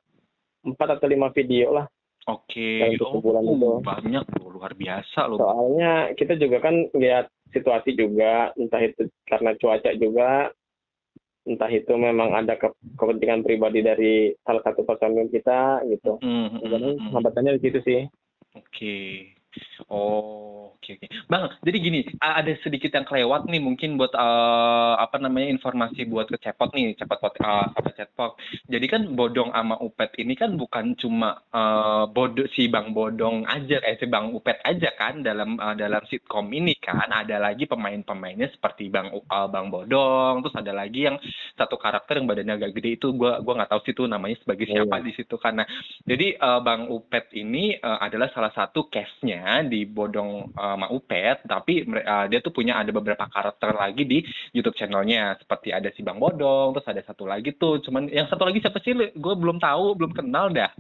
empat 0.65 1.01
atau 1.01 1.09
lima 1.09 1.33
video 1.33 1.73
lah. 1.77 1.87
Oke, 2.29 2.85
Yang 2.85 3.01
satu 3.01 3.17
oh 3.17 3.23
bulan 3.25 3.43
itu. 3.49 3.69
banyak 3.81 4.25
loh, 4.37 4.49
luar 4.53 4.73
biasa 4.77 5.21
loh. 5.25 5.41
Soalnya 5.41 6.13
kita 6.15 6.37
juga 6.37 6.61
kan 6.61 6.93
lihat 6.93 7.33
situasi 7.51 7.97
juga, 7.97 8.53
entah 8.61 8.79
itu 8.85 9.09
karena 9.25 9.57
cuaca 9.57 9.91
juga, 9.97 10.53
entah 11.51 11.67
itu 11.67 11.91
memang 11.99 12.31
ada 12.31 12.55
ke- 12.55 12.79
kepentingan 12.95 13.43
pribadi 13.43 13.83
dari 13.83 14.31
salah 14.47 14.63
satu 14.63 14.87
personil 14.87 15.27
kita 15.27 15.83
gitu. 15.91 16.23
Mm, 16.23 16.47
mm, 16.47 16.61
Jadi 16.63 16.89
mm, 16.95 16.99
mm. 17.03 17.11
hambatannya 17.11 17.59
di 17.59 17.63
situ 17.67 17.79
sih. 17.83 18.01
Oke. 18.55 18.99
Oh, 19.91 20.77
oke 20.79 20.91
oke. 20.95 21.07
Bang, 21.27 21.51
jadi 21.67 21.77
gini, 21.83 22.01
ada 22.23 22.53
sedikit 22.63 22.95
yang 22.95 23.03
kelewat 23.03 23.51
nih 23.51 23.59
mungkin 23.59 23.99
buat 23.99 24.15
eh, 24.15 24.95
apa 25.03 25.19
namanya 25.19 25.51
informasi 25.51 26.07
buat 26.07 26.31
ke 26.31 26.39
Cepot 26.39 26.71
nih, 26.71 26.95
Cepot 26.95 27.19
pot 27.19 27.35
eh, 27.35 27.67
apa 27.75 27.91
Cepot. 27.97 28.39
Jadi 28.71 28.87
kan 28.87 29.03
Bodong 29.19 29.51
sama 29.51 29.77
Upet 29.83 30.15
ini 30.23 30.39
kan 30.39 30.55
bukan 30.55 30.95
cuma 30.95 31.43
eh, 31.51 32.05
bodo 32.15 32.47
si 32.55 32.71
Bang 32.71 32.95
Bodong 32.95 33.43
aja 33.51 33.83
eh 33.83 33.99
si 33.99 34.07
Bang 34.07 34.31
Upet 34.31 34.63
aja 34.63 34.95
kan 34.95 35.27
dalam 35.27 35.59
eh, 35.59 35.75
dalam 35.75 36.03
sitkom 36.07 36.47
ini 36.55 36.79
kan 36.79 37.11
ada 37.11 37.43
lagi 37.43 37.67
pemain-pemainnya 37.67 38.55
seperti 38.55 38.87
Bang 38.93 39.11
U- 39.11 39.27
eh, 39.27 39.49
Bang 39.51 39.75
Bodong, 39.75 40.47
terus 40.47 40.55
ada 40.55 40.71
lagi 40.71 41.11
yang 41.11 41.19
satu 41.59 41.75
karakter 41.75 42.21
yang 42.23 42.31
badannya 42.31 42.55
agak 42.61 42.79
gede 42.79 43.01
itu 43.01 43.11
gua 43.17 43.43
gua 43.43 43.59
nggak 43.59 43.71
tahu 43.75 43.81
sih 43.83 43.93
itu 43.97 44.05
namanya 44.07 44.37
sebagai 44.39 44.71
siapa 44.71 44.97
Iya. 45.01 45.07
di 45.07 45.13
situ 45.19 45.35
karena 45.35 45.65
jadi 46.07 46.27
eh, 46.39 46.61
Bang 46.63 46.87
Upet 46.87 47.33
ini 47.35 47.75
eh, 47.75 47.99
adalah 48.01 48.31
salah 48.31 48.53
satu 48.55 48.87
case-nya 48.87 49.40
di 49.67 49.89
Bodong 49.89 50.53
eh, 50.53 50.75
sama 50.77 50.87
Upet, 50.93 51.43
tapi 51.49 51.85
eh, 51.85 52.25
dia 52.31 52.39
tuh 52.45 52.53
punya 52.53 52.81
ada 52.81 52.91
beberapa 52.93 53.25
karakter 53.27 53.75
lagi 53.75 54.03
di 54.05 54.19
YouTube 54.53 54.77
channelnya, 54.77 55.37
seperti 55.41 55.73
ada 55.73 55.89
si 55.95 56.05
Bang 56.05 56.21
Bodong, 56.21 56.77
terus 56.77 56.89
ada 56.89 57.03
satu 57.05 57.25
lagi 57.25 57.57
tuh, 57.57 57.81
cuman 57.83 58.09
yang 58.11 58.29
satu 58.29 58.45
lagi 58.47 58.61
siapa 58.61 58.79
sih? 58.85 58.93
Gue 58.95 59.35
belum 59.37 59.59
tahu, 59.59 59.97
belum 59.99 60.13
kenal 60.13 60.53
dah. 60.53 60.71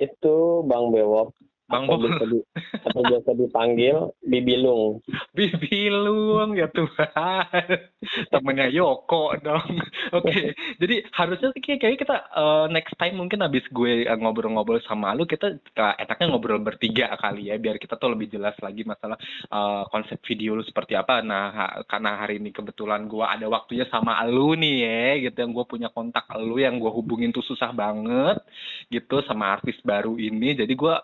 Itu 0.00 0.64
Bang 0.64 0.94
Bewok 0.94 1.49
Bang 1.70 1.86
atau 1.86 2.26
di, 2.26 2.38
atau 2.82 3.00
biasa 3.06 3.30
dipanggil 3.38 3.96
Bibilung. 4.26 4.98
Bibilung 5.38 6.58
ya 6.58 6.66
Tuhan. 6.66 7.66
Temennya 8.34 8.66
Yoko 8.74 9.38
dong. 9.38 9.78
Oke, 10.18 10.58
jadi 10.82 11.06
harusnya 11.14 11.54
sih 11.54 11.62
kayak 11.62 11.78
kayaknya 11.78 12.00
kita 12.02 12.16
eh, 12.34 12.66
next 12.74 12.94
time 12.98 13.14
mungkin 13.14 13.46
habis 13.46 13.62
gue 13.70 14.02
eh, 14.10 14.18
ngobrol-ngobrol 14.18 14.82
sama 14.82 15.14
lu 15.14 15.30
kita 15.30 15.54
eh, 15.54 15.94
enaknya 16.02 16.26
ngobrol 16.34 16.58
bertiga 16.58 17.14
kali 17.14 17.54
ya 17.54 17.56
biar 17.62 17.78
kita 17.78 17.94
tuh 17.94 18.10
lebih 18.10 18.34
jelas 18.34 18.58
lagi 18.58 18.82
masalah 18.82 19.16
eh, 19.46 19.82
konsep 19.94 20.18
video 20.26 20.58
lu 20.58 20.66
seperti 20.66 20.98
apa. 20.98 21.22
Nah, 21.22 21.44
ha- 21.54 21.76
karena 21.86 22.18
hari 22.18 22.42
ini 22.42 22.50
kebetulan 22.50 23.06
gue 23.06 23.22
ada 23.22 23.46
waktunya 23.46 23.86
sama 23.86 24.18
lu 24.26 24.58
nih 24.58 24.76
ya, 24.82 25.30
gitu 25.30 25.36
yang 25.46 25.52
gue 25.54 25.66
punya 25.70 25.88
kontak 25.94 26.26
lu 26.42 26.58
yang 26.58 26.82
gue 26.82 26.90
hubungin 26.90 27.30
tuh 27.30 27.46
susah 27.46 27.70
banget 27.70 28.42
gitu 28.90 29.22
sama 29.28 29.54
artis 29.54 29.78
baru 29.86 30.18
ini. 30.18 30.58
Jadi 30.58 30.72
gue 30.74 30.94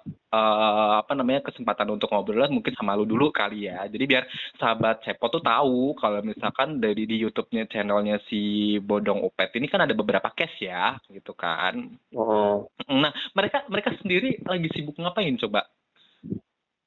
eh, 0.56 0.94
apa 1.04 1.12
namanya 1.12 1.44
kesempatan 1.44 1.92
untuk 1.92 2.08
ngobrol 2.08 2.48
mungkin 2.48 2.72
sama 2.72 2.96
lu 2.96 3.04
dulu 3.04 3.28
kali 3.28 3.68
ya. 3.68 3.84
Jadi 3.86 4.04
biar 4.08 4.25
sahabat 4.56 5.04
Cepo 5.04 5.28
tuh 5.28 5.44
tahu 5.44 5.92
kalau 6.00 6.25
misalkan 6.25 6.80
dari 6.80 7.04
di 7.04 7.20
YouTube-nya 7.20 7.68
channelnya 7.68 8.16
si 8.26 8.76
Bodong 8.80 9.20
Upet 9.22 9.52
ini 9.60 9.68
kan 9.68 9.84
ada 9.84 9.92
beberapa 9.92 10.32
case 10.32 10.66
ya, 10.66 10.96
gitu 11.12 11.36
kan. 11.36 11.96
Nah, 12.16 12.56
Nah, 12.86 13.12
mereka 13.34 13.66
mereka 13.68 13.90
sendiri 13.98 14.40
lagi 14.46 14.68
sibuk 14.72 14.96
ngapain 14.98 15.36
coba? 15.38 15.66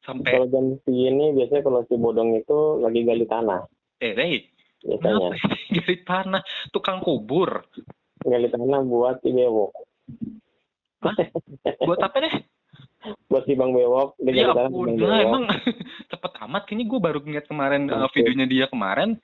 Sampai 0.03 0.35
kalau 0.35 0.47
jam 0.49 0.65
segini 0.87 1.35
biasanya 1.35 1.61
kalau 1.63 1.81
si 1.85 1.95
bodong 1.99 2.39
itu 2.39 2.59
lagi 2.81 3.03
gali 3.05 3.25
tanah 3.29 3.61
eh 3.99 4.15
Rey, 4.15 4.47
biasanya. 4.81 5.35
gali 5.75 5.97
tanah 6.07 6.41
tukang 6.71 7.03
kubur? 7.03 7.67
Gali 8.23 8.47
tanah 8.47 8.79
buat 8.83 9.19
si 9.21 9.29
Bewok. 9.35 9.71
Buat 11.83 11.99
apa 12.03 12.17
deh? 12.23 12.35
Buat 13.25 13.43
si 13.43 13.55
Bang 13.55 13.71
Bewok 13.71 14.19
dia 14.19 14.43
Ya 14.43 14.51
ampun, 14.51 14.93
lah 14.93 15.07
Bewok. 15.15 15.23
emang 15.23 15.43
cepet 16.11 16.31
amat. 16.41 16.61
Kayaknya 16.65 16.85
gue 16.85 16.99
baru 16.99 17.19
ngeliat 17.19 17.45
kemarin 17.45 17.81
uh, 17.87 18.05
Oke. 18.05 18.19
videonya 18.19 18.45
dia 18.45 18.65
kemarin. 18.67 19.15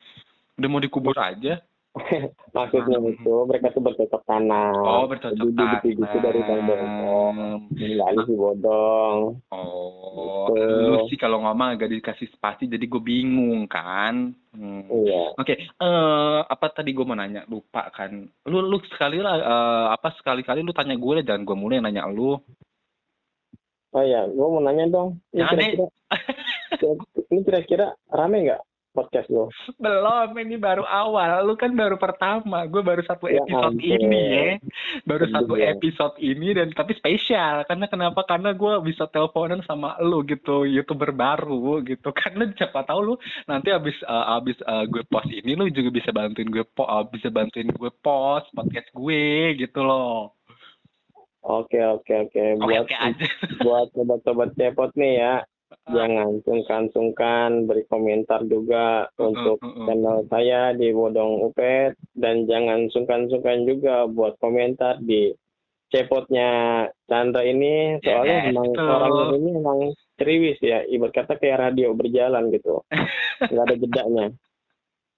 Udah 0.55 0.69
mau 0.69 0.79
dikubur 0.79 1.15
aja. 1.15 1.59
Maksudnya 2.55 2.99
itu 3.01 3.33
mereka 3.47 3.71
tuh 3.71 3.79
bercocok 3.79 4.21
tanam. 4.23 4.75
Oh, 4.75 5.07
bercocok 5.07 5.31
Jadi 5.33 5.55
dia 5.55 5.67
dipilih 5.79 6.19
dari 6.19 6.39
Bang 6.41 6.61
Bewok. 6.61 6.79
tanam. 6.79 7.35
Menggali 7.71 8.19
si 8.23 8.33
bodong. 8.33 9.19
Oh, 9.49 10.45
Gitu. 10.45 10.61
lu 10.61 10.99
sih 11.09 11.17
kalau 11.17 11.41
ngomong 11.41 11.73
agak 11.73 11.89
dikasih 11.89 12.29
spasi, 12.29 12.69
jadi 12.69 12.85
gue 12.85 13.01
bingung 13.01 13.65
kan. 13.65 14.29
Hmm. 14.53 14.85
Iya. 14.87 15.33
Oke, 15.35 15.57
eh 15.57 16.39
apa 16.45 16.65
tadi 16.69 16.93
gue 16.93 17.01
mau 17.01 17.17
nanya 17.17 17.43
lupa 17.45 17.89
kan? 17.89 18.23
Lu 18.45 18.61
lu 18.61 18.77
sekali 18.87 19.17
lah 19.17 19.35
eh, 19.35 19.87
apa 19.89 20.13
sekali-kali 20.15 20.61
lu 20.61 20.71
tanya 20.71 20.93
gue 20.93 21.25
dan 21.25 21.43
gue 21.43 21.57
mulai 21.57 21.81
nanya 21.81 22.05
lu. 22.05 22.37
Oh 23.95 24.03
iya, 24.03 24.27
gua 24.27 24.47
mau 24.51 24.61
nanya 24.61 24.91
dong. 24.91 25.23
Ini 25.31 25.47
kira-kira 25.47 25.87
ini 27.31 27.39
kira-kira 27.47 27.85
rame 28.11 28.43
nggak 28.43 28.61
podcast 28.95 29.27
lo? 29.27 29.51
Belum, 29.75 30.31
ini 30.39 30.55
baru 30.55 30.87
awal. 30.87 31.43
Lu 31.43 31.59
kan 31.59 31.75
baru 31.75 31.99
pertama. 31.99 32.63
Gue 32.63 32.79
baru 32.79 33.03
satu 33.03 33.27
Ya 33.27 33.43
episode 33.43 33.75
ampun. 33.75 33.83
ini 33.83 34.23
ya. 34.31 34.47
Baru 35.03 35.27
Sedih 35.27 35.35
satu 35.35 35.53
ya. 35.59 35.65
episode 35.75 36.15
ini 36.23 36.47
dan 36.55 36.71
tapi 36.71 36.95
spesial. 36.95 37.67
Karena 37.67 37.91
kenapa? 37.91 38.23
Karena 38.23 38.55
gue 38.55 38.73
bisa 38.87 39.03
teleponan 39.11 39.59
sama 39.67 39.99
lu 39.99 40.23
gitu, 40.23 40.63
youtuber 40.63 41.11
baru 41.11 41.83
gitu. 41.83 42.15
Karena 42.19 42.47
siapa 42.55 42.87
tahu 42.87 42.99
lu 43.03 43.15
nanti 43.51 43.75
abis 43.75 43.99
eh, 43.99 44.25
abis 44.39 44.57
eh, 44.63 44.83
gue 44.87 45.03
post 45.11 45.27
ini 45.27 45.51
lu 45.59 45.67
juga 45.67 45.91
bisa 45.91 46.15
bantuin 46.15 46.47
gue 46.47 46.63
po 46.63 46.87
eh, 46.87 47.03
bisa 47.11 47.27
bantuin 47.27 47.67
gue 47.67 47.91
post 47.99 48.47
podcast 48.55 48.87
gue 48.95 49.59
gitu 49.59 49.83
loh. 49.83 50.31
Oke 51.45 51.77
oke 51.77 52.13
oke. 52.25 52.43
Buat 52.57 52.89
oke 52.89 52.95
aja. 53.05 53.25
buat 53.61 53.87
sobat-sobat 53.93 54.49
cepot 54.57 54.89
nih 54.97 55.13
ya, 55.21 55.33
jangan 55.93 56.41
sungkan-sungkan 56.41 57.69
beri 57.69 57.85
komentar 57.85 58.41
juga 58.49 59.05
untuk 59.21 59.61
uh, 59.61 59.69
uh. 59.69 59.85
channel 59.85 60.17
saya 60.33 60.73
di 60.73 60.89
Bodong 60.89 61.45
Upet 61.45 61.93
dan 62.17 62.49
jangan 62.49 62.89
sungkan-sungkan 62.89 63.69
juga 63.69 64.09
buat 64.09 64.33
komentar 64.41 64.97
di 65.05 65.33
cepotnya 65.93 66.49
Chandra 67.05 67.45
ini 67.45 68.01
soalnya 68.01 68.37
Yes, 68.41 68.49
emang 68.51 68.67
betul. 68.73 68.89
orangnya 68.89 69.25
ini 69.37 69.49
emang 69.53 69.79
ceriwis 70.17 70.59
ya 70.59 70.81
ibarat 70.89 71.13
kata 71.13 71.37
kayak 71.37 71.61
radio 71.61 71.93
berjalan 71.93 72.49
gitu 72.49 72.81
nggak 73.53 73.65
ada 73.69 73.75
jedanya 73.77 74.25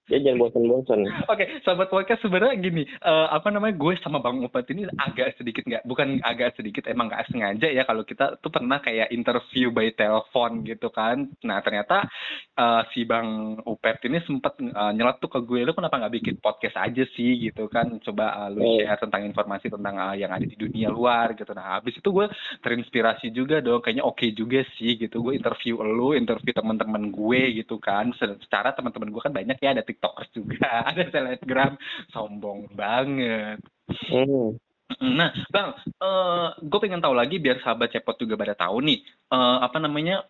dia 0.08 0.18
jangan 0.18 0.40
bosan-bosan 0.42 1.00
Oke, 1.28 1.44
sahabat 1.60 1.86
podcast 1.86 2.20
sebenarnya 2.20 2.56
gini, 2.56 2.82
eh, 2.82 3.26
apa 3.28 3.48
namanya 3.48 3.76
gue 3.76 3.92
sama 4.00 4.18
Bang 4.18 4.40
Upet 4.40 4.64
ini 4.72 4.88
agak 4.90 5.36
sedikit 5.36 5.62
nggak, 5.62 5.84
bukan 5.84 6.16
agak 6.22 6.56
sedikit, 6.56 6.88
emang 6.88 7.06
nggak 7.06 7.28
sengaja 7.28 7.68
ya 7.68 7.84
kalau 7.84 8.02
kita 8.02 8.40
tuh 8.40 8.48
pernah 8.48 8.80
kayak 8.80 9.08
interview 9.08 9.68
by 9.68 9.92
telepon 9.92 10.64
gitu 10.64 10.88
kan. 10.88 11.28
Nah 11.44 11.60
ternyata 11.60 12.08
eh, 12.56 12.82
si 12.90 13.04
Bang 13.04 13.60
Upet 13.62 14.00
ini 14.04 14.24
sempet 14.24 14.56
eh, 14.58 14.92
nyeletuk 14.92 15.28
ke 15.28 15.40
gue, 15.44 15.60
lu 15.62 15.72
kenapa 15.72 16.00
nggak 16.00 16.14
bikin 16.16 16.36
podcast 16.40 16.80
aja 16.80 17.04
sih 17.12 17.44
gitu 17.44 17.68
kan? 17.68 18.00
Coba 18.00 18.48
eh, 18.48 18.50
lu 18.50 18.60
Hmm. 18.60 18.74
share 18.80 19.00
tentang 19.00 19.22
informasi 19.24 19.68
tentang 19.68 19.94
eh, 20.00 20.24
yang 20.24 20.32
ada 20.32 20.42
di 20.42 20.56
dunia 20.56 20.88
luar 20.88 21.36
gitu. 21.36 21.52
Nah 21.52 21.76
habis 21.76 21.92
itu 21.94 22.08
gue 22.08 22.26
terinspirasi 22.62 23.30
juga 23.30 23.60
dong, 23.60 23.80
kayaknya 23.80 24.02
oke 24.02 24.24
juga 24.32 24.64
sih 24.76 24.96
gitu. 24.96 25.20
Gue 25.20 25.36
interview 25.36 25.78
lu, 25.80 26.12
interview 26.12 26.50
teman-teman 26.50 27.08
gue 27.08 27.60
gitu 27.60 27.76
kan. 27.76 28.08
Se- 28.16 28.40
Secara 28.40 28.72
teman-teman 28.72 29.08
gue 29.08 29.20
kan 29.20 29.32
banyak 29.32 29.58
ya, 29.58 29.76
ada 29.76 29.84
tiktokers 29.98 30.30
juga, 30.30 30.70
ada 30.94 31.02
selebgram, 31.10 31.74
sombong 32.14 32.70
banget. 32.78 33.58
hmm. 33.90 34.54
Nah, 34.88 35.28
Bang, 35.52 35.76
uh, 36.00 36.56
gue 36.64 36.80
pengen 36.80 37.04
tahu 37.04 37.12
lagi 37.12 37.36
biar 37.36 37.60
sahabat 37.60 37.92
cepot 37.92 38.16
juga 38.16 38.40
pada 38.40 38.56
tahu 38.56 38.80
nih, 38.88 39.04
uh, 39.28 39.60
apa 39.60 39.84
namanya, 39.84 40.24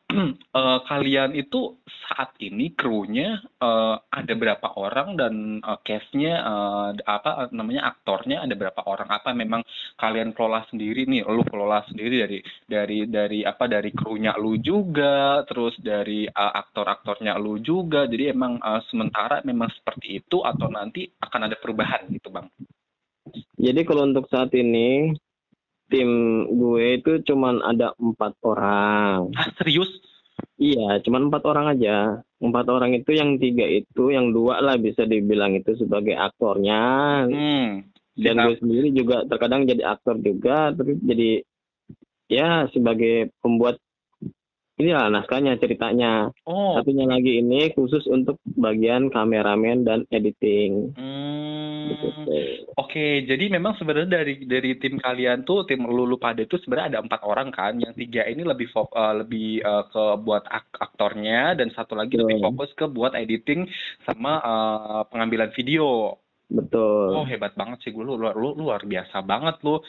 uh, 0.51 0.83
kalian 0.91 1.39
itu 1.39 1.79
saat 2.11 2.35
ini 2.43 2.75
krunya 2.75 3.39
uh, 3.63 4.03
ada 4.11 4.35
berapa 4.35 4.75
orang 4.75 5.15
dan 5.15 5.63
uh, 5.63 5.79
cast-nya, 5.87 6.43
uh, 6.43 6.91
apa 7.07 7.55
namanya, 7.55 7.87
aktornya 7.95 8.43
ada 8.43 8.59
berapa 8.59 8.83
orang? 8.83 9.07
Apa 9.07 9.31
memang 9.31 9.63
kalian 9.95 10.35
kelola 10.35 10.67
sendiri 10.67 11.07
nih, 11.07 11.23
lu 11.23 11.47
kelola 11.47 11.87
sendiri 11.87 12.27
dari 12.27 12.39
dari 12.67 12.99
dari 13.07 13.41
apa, 13.47 13.71
dari 13.71 13.95
krunya 13.95 14.35
lu 14.35 14.59
juga, 14.59 15.47
terus 15.47 15.79
dari 15.79 16.27
uh, 16.27 16.53
aktor-aktornya 16.67 17.39
lu 17.39 17.63
juga, 17.63 18.11
jadi 18.11 18.35
emang 18.35 18.59
uh, 18.59 18.83
sementara 18.91 19.39
memang 19.47 19.71
seperti 19.71 20.19
itu 20.19 20.43
atau 20.43 20.67
nanti 20.67 21.07
akan 21.23 21.47
ada 21.47 21.55
perubahan 21.55 22.11
gitu, 22.11 22.35
Bang? 22.35 22.51
Jadi 23.59 23.81
kalau 23.85 24.09
untuk 24.09 24.27
saat 24.31 24.53
ini 24.55 25.13
tim 25.89 26.11
gue 26.53 27.01
itu 27.01 27.25
cuman 27.25 27.65
ada 27.65 27.97
empat 27.97 28.37
orang. 28.45 29.33
Ah, 29.35 29.49
serius? 29.57 29.89
Iya, 30.59 31.03
cuman 31.03 31.31
empat 31.31 31.43
orang 31.49 31.67
aja. 31.75 32.23
Empat 32.39 32.67
orang 32.71 32.95
itu 32.95 33.11
yang 33.15 33.41
tiga 33.43 33.67
itu, 33.67 34.15
yang 34.15 34.31
dua 34.31 34.63
lah 34.63 34.79
bisa 34.79 35.03
dibilang 35.09 35.59
itu 35.59 35.75
sebagai 35.75 36.15
aktornya. 36.15 36.83
Hmm, 37.27 37.87
Dan 38.15 38.35
gue 38.47 38.57
sendiri 38.59 38.91
juga 38.95 39.27
terkadang 39.27 39.67
jadi 39.67 39.95
aktor 39.95 40.19
juga, 40.23 40.75
tapi 40.75 40.99
jadi 41.03 41.43
ya 42.29 42.69
sebagai 42.71 43.33
pembuat 43.41 43.81
ini 44.79 44.95
lah 44.95 45.11
naskahnya 45.11 45.59
ceritanya. 45.59 46.31
Oh. 46.47 46.79
Satunya 46.79 47.05
lagi 47.11 47.43
ini 47.43 47.75
khusus 47.75 48.07
untuk 48.07 48.39
bagian 48.47 49.11
kameramen 49.11 49.83
dan 49.83 50.07
editing. 50.15 50.95
Hmm. 50.95 51.91
Gitu, 51.91 52.07
Oke, 52.79 52.95
okay, 52.95 53.13
jadi 53.27 53.51
memang 53.51 53.75
sebenarnya 53.75 54.23
dari 54.23 54.45
dari 54.47 54.79
tim 54.79 55.01
kalian 55.03 55.43
tuh 55.43 55.67
tim 55.67 55.83
Lulu 55.83 56.21
pada 56.21 56.45
itu 56.45 56.61
sebenarnya 56.63 56.95
ada 56.95 57.01
empat 57.03 57.21
orang 57.27 57.49
kan. 57.51 57.75
Yang 57.81 58.07
tiga 58.07 58.23
ini 58.31 58.47
lebih 58.47 58.71
fok, 58.71 58.95
uh, 58.95 59.19
lebih 59.19 59.65
uh, 59.67 59.85
ke 59.91 60.05
buat 60.23 60.47
ak 60.47 60.79
aktornya 60.79 61.59
dan 61.59 61.75
satu 61.75 61.99
lagi 61.99 62.15
Betul. 62.15 62.23
lebih 62.31 62.39
fokus 62.47 62.71
ke 62.79 62.87
buat 62.87 63.19
editing 63.19 63.67
sama 64.07 64.39
uh, 64.45 65.03
pengambilan 65.11 65.51
video. 65.59 66.15
Betul. 66.49 67.19
Oh 67.19 67.27
hebat 67.27 67.53
banget 67.59 67.83
sih 67.85 67.91
gue 67.93 68.05
lu 68.05 68.17
luar 68.17 68.39
lu 68.39 68.57
luar 68.57 68.87
biasa 68.87 69.21
banget 69.21 69.61
lu 69.67 69.83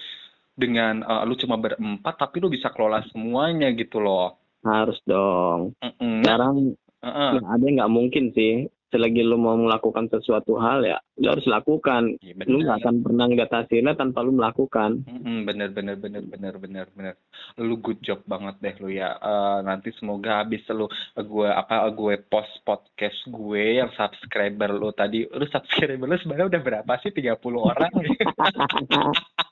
dengan 0.59 0.99
uh, 1.07 1.23
lu 1.23 1.39
cuma 1.39 1.55
berempat 1.55 2.19
tapi 2.19 2.43
lu 2.43 2.51
bisa 2.51 2.67
kelola 2.75 2.99
semuanya 3.11 3.71
gitu 3.71 4.03
loh. 4.03 4.38
Harus 4.63 4.99
dong. 5.07 5.73
Mm-mm. 5.79 6.23
Sekarang 6.23 6.55
uh-uh. 7.03 7.31
ya, 7.39 7.41
ada 7.47 7.65
nggak 7.65 7.93
mungkin 7.93 8.35
sih. 8.35 8.67
Selagi 8.89 9.21
lu 9.21 9.37
mau 9.37 9.53
melakukan 9.53 10.09
sesuatu 10.09 10.57
hal 10.57 10.81
ya, 10.81 10.97
lu 11.21 11.29
harus 11.29 11.45
lakukan. 11.45 12.17
Ya, 12.25 12.33
lu 12.49 12.65
nggak 12.65 12.81
akan 12.81 13.05
pernah 13.05 13.29
ngeliat 13.29 13.53
hasilnya 13.53 13.93
tanpa 13.93 14.25
lu 14.25 14.33
melakukan. 14.33 15.05
Mm-mm, 15.05 15.45
bener 15.45 15.69
bener 15.69 15.93
bener 16.01 16.25
bener 16.25 16.57
bener 16.57 16.85
bener. 16.97 17.13
Lu 17.61 17.77
good 17.77 18.01
job 18.01 18.25
banget 18.25 18.57
deh 18.57 18.75
lu 18.81 18.89
ya. 18.89 19.13
Uh, 19.21 19.61
nanti 19.61 19.93
semoga 20.01 20.41
habis 20.41 20.65
lu 20.73 20.89
uh, 20.89 21.21
gue 21.21 21.49
apa 21.53 21.85
uh, 21.85 21.93
gue 21.93 22.17
post 22.33 22.49
podcast 22.65 23.29
gue 23.29 23.77
yang 23.77 23.93
subscriber 23.93 24.73
lu 24.73 24.89
tadi. 24.89 25.21
Lu 25.29 25.45
subscriber 25.45 26.09
lu 26.09 26.17
sebenarnya 26.17 26.57
udah 26.57 26.61
berapa 26.65 26.93
sih? 27.05 27.13
30 27.13 27.37
orang. 27.61 27.93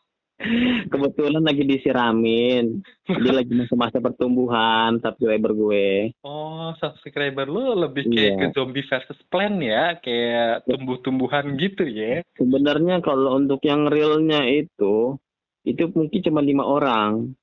Kebetulan 0.94 1.42
lagi 1.42 1.66
disiramin. 1.66 2.86
Dia 3.10 3.34
lagi 3.34 3.50
masa-masa 3.58 3.98
pertumbuhan 3.98 5.02
subscriber 5.02 5.50
gue. 5.50 6.14
Oh, 6.22 6.78
subscriber 6.78 7.50
lu 7.50 7.74
lebih 7.74 8.06
kayak 8.06 8.22
iya. 8.22 8.42
ke 8.46 8.48
zombie 8.54 8.86
versus 8.86 9.18
plan 9.34 9.58
ya, 9.58 9.98
kayak 9.98 10.70
tumbuh-tumbuhan 10.70 11.58
gitu 11.58 11.90
ya. 11.90 12.22
Sebenarnya 12.38 13.02
kalau 13.02 13.42
untuk 13.42 13.66
yang 13.66 13.90
realnya 13.90 14.46
itu, 14.46 15.18
itu 15.66 15.84
mungkin 15.90 16.22
cuma 16.22 16.46
lima 16.46 16.64
orang. 16.64 17.34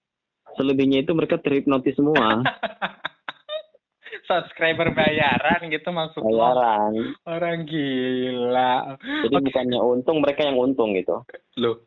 Selebihnya 0.55 1.03
itu 1.03 1.11
mereka 1.19 1.43
terhipnotis 1.43 1.99
semua. 1.99 2.41
subscriber 4.29 4.93
bayaran 4.93 5.61
gitu 5.69 5.89
maksudnya. 5.93 6.31
Bayaran. 6.31 6.93
Orang 7.29 7.59
gila. 7.69 8.97
Jadi 9.01 9.35
okay. 9.37 9.45
bukannya 9.51 9.81
untung, 9.81 10.17
mereka 10.25 10.41
yang 10.49 10.57
untung 10.57 10.97
gitu. 10.97 11.23
Loh, 11.61 11.85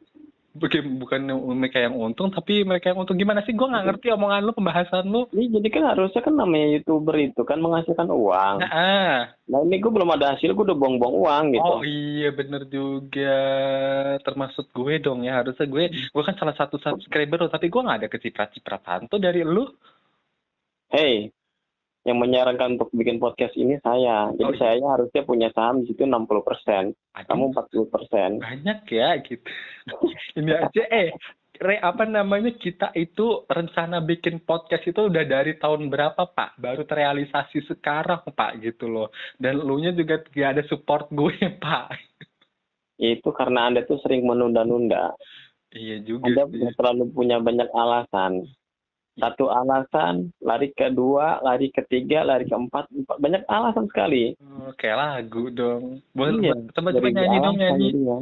bukan 0.60 1.22
mereka 1.58 1.80
yang 1.80 1.96
untung 1.96 2.34
tapi 2.34 2.66
mereka 2.66 2.92
yang 2.92 3.00
untung. 3.00 3.16
Gimana 3.16 3.46
sih? 3.46 3.54
Gue 3.54 3.70
nggak 3.70 3.86
ngerti 3.88 4.08
omongan 4.14 4.44
lu 4.44 4.54
pembahasan 4.58 5.08
lu. 5.08 5.30
Ini 5.32 5.62
jadi 5.62 5.68
kan 5.72 5.84
harusnya 5.96 6.22
kan 6.26 6.34
namanya 6.36 6.68
youtuber 6.78 7.16
itu 7.22 7.42
kan 7.48 7.62
menghasilkan 7.62 8.10
uang. 8.10 8.56
Nah, 8.66 9.32
nah 9.48 9.60
ini 9.64 9.78
gue 9.78 9.92
belum 9.92 10.10
ada 10.14 10.36
hasil 10.36 10.52
gue 10.52 10.66
udah 10.68 10.78
buang-buang 10.78 11.16
uang 11.16 11.44
gitu. 11.56 11.72
Oh 11.78 11.82
iya 11.86 12.30
bener 12.36 12.66
juga. 12.68 13.40
Termasuk 14.26 14.74
gue 14.74 15.00
dong 15.00 15.24
ya 15.24 15.40
harusnya 15.40 15.70
gue 15.70 15.94
gue 15.94 16.24
kan 16.26 16.36
salah 16.36 16.58
satu 16.58 16.82
subscriber 16.82 17.48
tapi 17.48 17.72
gue 17.72 17.82
nggak 17.82 18.00
ada 18.06 18.10
keciprat-cipratan 18.12 19.08
tuh 19.08 19.22
dari 19.22 19.46
lu. 19.46 19.70
Hey 20.88 21.32
yang 22.08 22.24
menyarankan 22.24 22.80
untuk 22.80 22.90
bikin 22.96 23.20
podcast 23.20 23.52
ini 23.60 23.76
saya. 23.84 24.32
Jadi 24.32 24.48
oh, 24.48 24.56
iya. 24.56 24.62
saya 24.64 24.86
harusnya 24.96 25.22
punya 25.28 25.52
saham 25.52 25.84
di 25.84 25.92
situ 25.92 26.08
60 26.08 26.48
persen, 26.48 26.96
kamu 27.12 27.52
40 27.52 27.94
persen. 27.94 28.30
Banyak 28.40 28.80
ya 28.88 29.20
gitu. 29.20 29.44
ini 30.40 30.56
aja 30.56 30.84
eh 30.88 31.12
Re, 31.58 31.82
apa 31.82 32.06
namanya 32.06 32.54
kita 32.54 32.94
itu 32.94 33.42
rencana 33.50 33.98
bikin 34.06 34.46
podcast 34.46 34.86
itu 34.86 35.10
udah 35.10 35.26
dari 35.26 35.58
tahun 35.58 35.90
berapa 35.90 36.30
Pak? 36.30 36.62
Baru 36.62 36.86
terrealisasi 36.86 37.66
sekarang 37.66 38.30
Pak 38.30 38.62
gitu 38.62 38.86
loh. 38.86 39.10
Dan 39.42 39.66
lu 39.66 39.82
nya 39.82 39.90
juga 39.90 40.22
gak 40.22 40.52
ada 40.54 40.64
support 40.70 41.10
gue 41.10 41.34
Pak. 41.66 41.98
Itu 43.02 43.34
karena 43.34 43.74
Anda 43.74 43.90
tuh 43.90 43.98
sering 44.06 44.22
menunda-nunda. 44.22 45.18
Iya 45.74 46.06
juga. 46.06 46.30
Anda 46.30 46.46
sih. 46.46 46.78
terlalu 46.78 47.04
punya 47.10 47.42
banyak 47.42 47.70
alasan 47.74 48.46
satu 49.18 49.50
alasan, 49.50 50.30
lari 50.46 50.70
kedua, 50.78 51.42
lari 51.42 51.74
ketiga, 51.74 52.22
lari 52.22 52.46
keempat, 52.46 52.86
empat. 52.94 53.18
banyak 53.18 53.44
alasan 53.50 53.90
sekali. 53.90 54.38
Kayak 54.78 54.98
lagu 55.02 55.50
dong. 55.50 56.06
Boleh 56.14 56.54
iya, 56.54 56.56
coba-coba 56.78 57.10
nyanyi 57.10 57.38
dong 57.42 57.58
nyanyi. 57.58 57.90
Ya. 57.98 58.18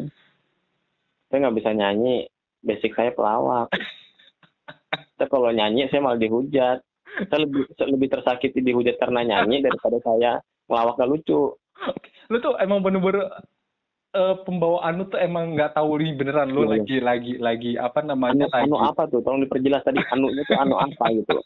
Saya 1.27 1.37
nggak 1.43 1.57
bisa 1.59 1.71
nyanyi, 1.75 2.15
basic 2.63 2.95
saya 2.95 3.11
pelawak. 3.11 3.67
saya 5.19 5.27
kalau 5.27 5.51
nyanyi 5.51 5.91
saya 5.91 5.99
malah 5.99 6.19
dihujat. 6.19 6.79
Saya 7.27 7.39
lebih 7.47 7.63
lebih 7.75 8.09
tersakiti 8.11 8.59
dihujat 8.63 8.95
karena 8.99 9.23
nyanyi 9.23 9.63
daripada 9.63 9.99
saya 9.99 10.31
ngelawak 10.67 10.95
gak 10.99 11.11
lucu. 11.11 11.55
Lu 12.31 12.37
tuh 12.39 12.55
emang 12.59 12.83
bener-bener 12.83 13.29
uh, 14.15 14.35
pembawaan 14.47 14.97
lu 14.97 15.05
tuh 15.11 15.19
emang 15.19 15.53
nggak 15.53 15.75
tahu 15.75 15.99
nih 15.99 16.15
beneran 16.15 16.49
lu 16.55 16.63
iya, 16.63 16.67
iya. 16.67 16.73
lagi 16.73 16.97
lagi 17.03 17.33
lagi 17.37 17.71
apa 17.75 17.99
namanya 18.01 18.47
anu, 18.55 18.79
anu 18.79 18.89
apa 18.89 19.11
tuh 19.11 19.19
tolong 19.21 19.43
diperjelas 19.43 19.83
tadi 19.83 19.99
anunya 20.09 20.41
tuh 20.47 20.57
anu 20.57 20.75
apa 20.79 21.05
gitu 21.11 21.37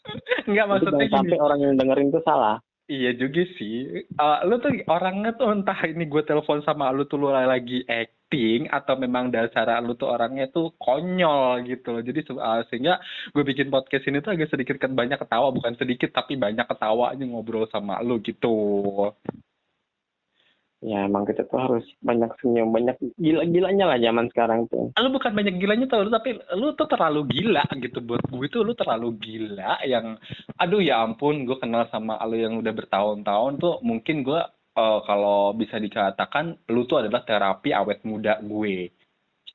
nggak 0.46 0.66
maksudnya 0.70 1.06
gini. 1.06 1.14
sampai 1.14 1.36
orang 1.42 1.58
yang 1.60 1.74
dengerin 1.76 2.14
tuh 2.14 2.22
salah 2.22 2.62
Iya 2.90 3.14
juga 3.14 3.46
sih. 3.54 4.02
Uh, 4.18 4.42
lu 4.50 4.58
tuh 4.58 4.74
orangnya 4.90 5.30
tuh 5.38 5.54
entah 5.54 5.78
ini 5.86 6.10
gue 6.10 6.26
telepon 6.26 6.58
sama 6.66 6.90
lu 6.90 7.06
tuh 7.06 7.22
lu 7.22 7.30
lagi 7.30 7.86
acting 7.86 8.66
atau 8.66 8.98
memang 8.98 9.30
dasar 9.30 9.78
lu 9.78 9.94
tuh 9.94 10.10
orangnya 10.10 10.50
tuh 10.50 10.74
konyol 10.74 11.62
gitu 11.70 11.94
loh. 11.94 12.02
Jadi 12.02 12.26
uh, 12.34 12.66
sehingga 12.66 12.98
gue 13.30 13.46
bikin 13.46 13.70
podcast 13.70 14.10
ini 14.10 14.18
tuh 14.18 14.34
agak 14.34 14.50
sedikit 14.50 14.74
kan 14.82 14.98
banyak 14.98 15.22
ketawa, 15.22 15.54
bukan 15.54 15.78
sedikit 15.78 16.10
tapi 16.10 16.34
banyak 16.34 16.66
ketawa 16.66 17.14
aja 17.14 17.22
ngobrol 17.22 17.70
sama 17.70 18.02
lu 18.02 18.18
gitu 18.26 18.58
ya 20.80 21.04
emang 21.04 21.28
kita 21.28 21.44
tuh 21.44 21.60
harus 21.60 21.84
banyak 22.00 22.32
senyum 22.40 22.72
banyak 22.72 22.96
gila-gilanya 23.20 23.84
lah 23.84 23.98
zaman 24.00 24.32
sekarang 24.32 24.64
tuh 24.72 24.88
lu 24.96 25.08
bukan 25.12 25.36
banyak 25.36 25.60
gilanya 25.60 25.84
tuh 25.84 26.08
tapi 26.08 26.40
lu 26.56 26.72
tuh 26.72 26.88
terlalu 26.88 27.28
gila 27.28 27.64
gitu 27.76 28.00
buat 28.00 28.24
gue 28.24 28.46
tuh 28.48 28.64
lu 28.64 28.72
terlalu 28.72 29.12
gila 29.20 29.76
yang 29.84 30.16
aduh 30.56 30.80
ya 30.80 31.04
ampun 31.04 31.44
gue 31.44 31.60
kenal 31.60 31.84
sama 31.92 32.16
lu 32.24 32.40
yang 32.40 32.56
udah 32.56 32.72
bertahun-tahun 32.72 33.52
tuh 33.60 33.84
mungkin 33.84 34.24
gue 34.24 34.40
uh, 34.80 35.00
kalau 35.04 35.52
bisa 35.52 35.76
dikatakan 35.76 36.56
lu 36.72 36.88
tuh 36.88 37.04
adalah 37.04 37.28
terapi 37.28 37.76
awet 37.76 38.00
muda 38.08 38.40
gue 38.40 38.88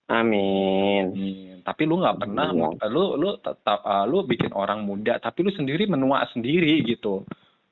Amin. 0.06 1.18
Hmm, 1.18 1.66
tapi 1.66 1.90
lu 1.90 1.98
nggak 1.98 2.22
pernah, 2.22 2.54
ya. 2.54 2.86
lu 2.94 3.18
lu 3.18 3.42
tetap 3.42 3.82
uh, 3.82 4.06
lu 4.06 4.22
bikin 4.22 4.54
orang 4.54 4.86
muda, 4.86 5.18
tapi 5.18 5.42
lu 5.42 5.50
sendiri 5.50 5.90
menua 5.90 6.30
sendiri 6.30 6.86
gitu 6.86 7.26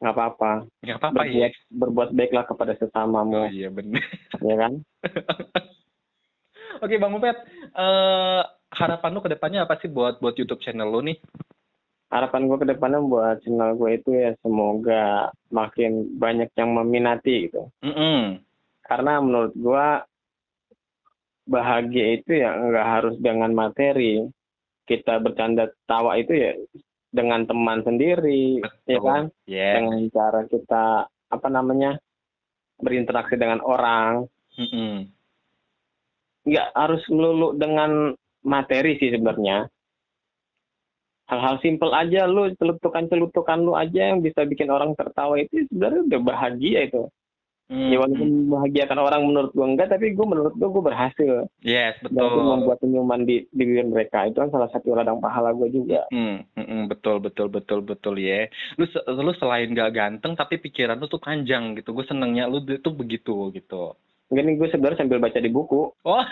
nggak 0.03 0.15
apa-apa. 0.19 0.51
Nggak 0.83 0.99
apa-apa 0.99 1.21
berbuat, 1.23 1.39
ya. 1.39 1.49
Berbuat 1.71 2.09
baiklah 2.11 2.43
kepada 2.43 2.75
sesamamu. 2.75 3.47
Oh 3.47 3.47
iya 3.47 3.71
benar. 3.71 4.03
ya 4.43 4.55
kan? 4.59 4.73
Oke 6.83 6.99
Bang 6.99 7.15
Upet, 7.15 7.37
uh, 7.79 8.43
harapan 8.75 9.15
lu 9.15 9.23
ke 9.23 9.31
depannya 9.31 9.63
apa 9.63 9.79
sih 9.79 9.87
buat 9.87 10.19
buat 10.19 10.35
YouTube 10.35 10.59
channel 10.59 10.91
lu 10.91 10.99
nih? 11.07 11.15
Harapan 12.11 12.45
gue 12.45 12.57
ke 12.59 12.67
depannya 12.67 12.99
buat 12.99 13.39
channel 13.41 13.79
gue 13.79 13.89
itu 13.95 14.11
ya 14.11 14.35
semoga 14.43 15.31
makin 15.49 16.19
banyak 16.19 16.51
yang 16.59 16.75
meminati 16.75 17.47
gitu. 17.47 17.71
Mm 17.81 17.93
-hmm. 17.95 18.19
Karena 18.83 19.23
menurut 19.23 19.53
gue 19.55 19.87
bahagia 21.47 22.05
itu 22.19 22.31
ya 22.43 22.51
nggak 22.51 22.87
harus 22.99 23.15
dengan 23.23 23.55
materi. 23.55 24.27
Kita 24.83 25.23
bercanda 25.23 25.71
tawa 25.87 26.19
itu 26.19 26.35
ya 26.35 26.51
dengan 27.13 27.45
teman 27.45 27.85
sendiri, 27.85 28.57
Betul. 28.59 28.89
ya 28.89 28.99
kan? 28.99 29.23
Yeah. 29.45 29.73
Dengan 29.77 29.99
cara 30.09 30.41
kita 30.49 30.85
apa 31.07 31.47
namanya 31.47 32.01
berinteraksi 32.81 33.37
dengan 33.37 33.61
orang. 33.61 34.25
Mm 34.57 34.67
-hmm. 34.67 34.93
Nggak 36.49 36.67
harus 36.75 37.03
melulu 37.07 37.55
dengan 37.55 38.17
materi 38.43 38.97
sih 38.97 39.13
sebenarnya. 39.13 39.69
Hal-hal 41.31 41.55
simpel 41.63 41.95
aja 41.95 42.27
lu 42.27 42.51
celutukan-celutukan 42.59 43.59
lu 43.63 43.79
aja 43.79 44.11
yang 44.11 44.19
bisa 44.19 44.43
bikin 44.43 44.67
orang 44.67 44.91
tertawa 44.99 45.39
itu 45.39 45.63
sebenarnya 45.71 46.01
udah 46.11 46.19
bahagia 46.19 46.79
itu. 46.91 47.07
Hmm. 47.71 47.89
Ya 47.89 47.97
walaupun 47.97 48.27
membahagiakan 48.27 48.99
orang 48.99 49.21
menurut 49.23 49.51
gua 49.55 49.65
enggak, 49.71 49.87
tapi 49.87 50.11
gua 50.11 50.27
menurut 50.35 50.53
gua 50.59 50.67
gua 50.67 50.83
berhasil. 50.91 51.47
Yes, 51.63 51.95
Dan 52.03 52.11
betul. 52.11 52.27
itu 52.27 52.39
membuat 52.43 52.77
senyuman 52.83 53.21
di 53.23 53.47
di 53.49 53.63
bibir 53.63 53.87
mereka. 53.87 54.27
Itu 54.27 54.43
kan 54.43 54.51
salah 54.51 54.67
satu 54.67 54.91
ladang 54.91 55.23
pahala 55.23 55.55
gua 55.55 55.71
juga. 55.71 56.03
Hmm, 56.11 56.43
hmm, 56.59 56.67
hmm, 56.67 56.83
betul 56.91 57.23
betul 57.23 57.47
betul 57.47 57.79
betul 57.79 58.19
ya. 58.19 58.51
Lu 58.75 58.85
lu 59.23 59.31
selain 59.39 59.71
gak 59.71 59.95
ganteng 59.95 60.35
tapi 60.35 60.59
pikiran 60.59 60.99
lu 60.99 61.07
tuh 61.07 61.23
panjang 61.23 61.79
gitu. 61.79 61.95
Gue 61.95 62.03
senengnya 62.03 62.51
lu 62.51 62.59
tuh 62.61 62.93
begitu 62.93 63.47
gitu. 63.55 63.95
Mungkin 64.27 64.59
gue 64.59 64.67
sebenarnya 64.67 64.99
sambil 64.99 65.23
baca 65.23 65.39
di 65.39 65.49
buku. 65.49 65.81
Oh. 66.03 66.25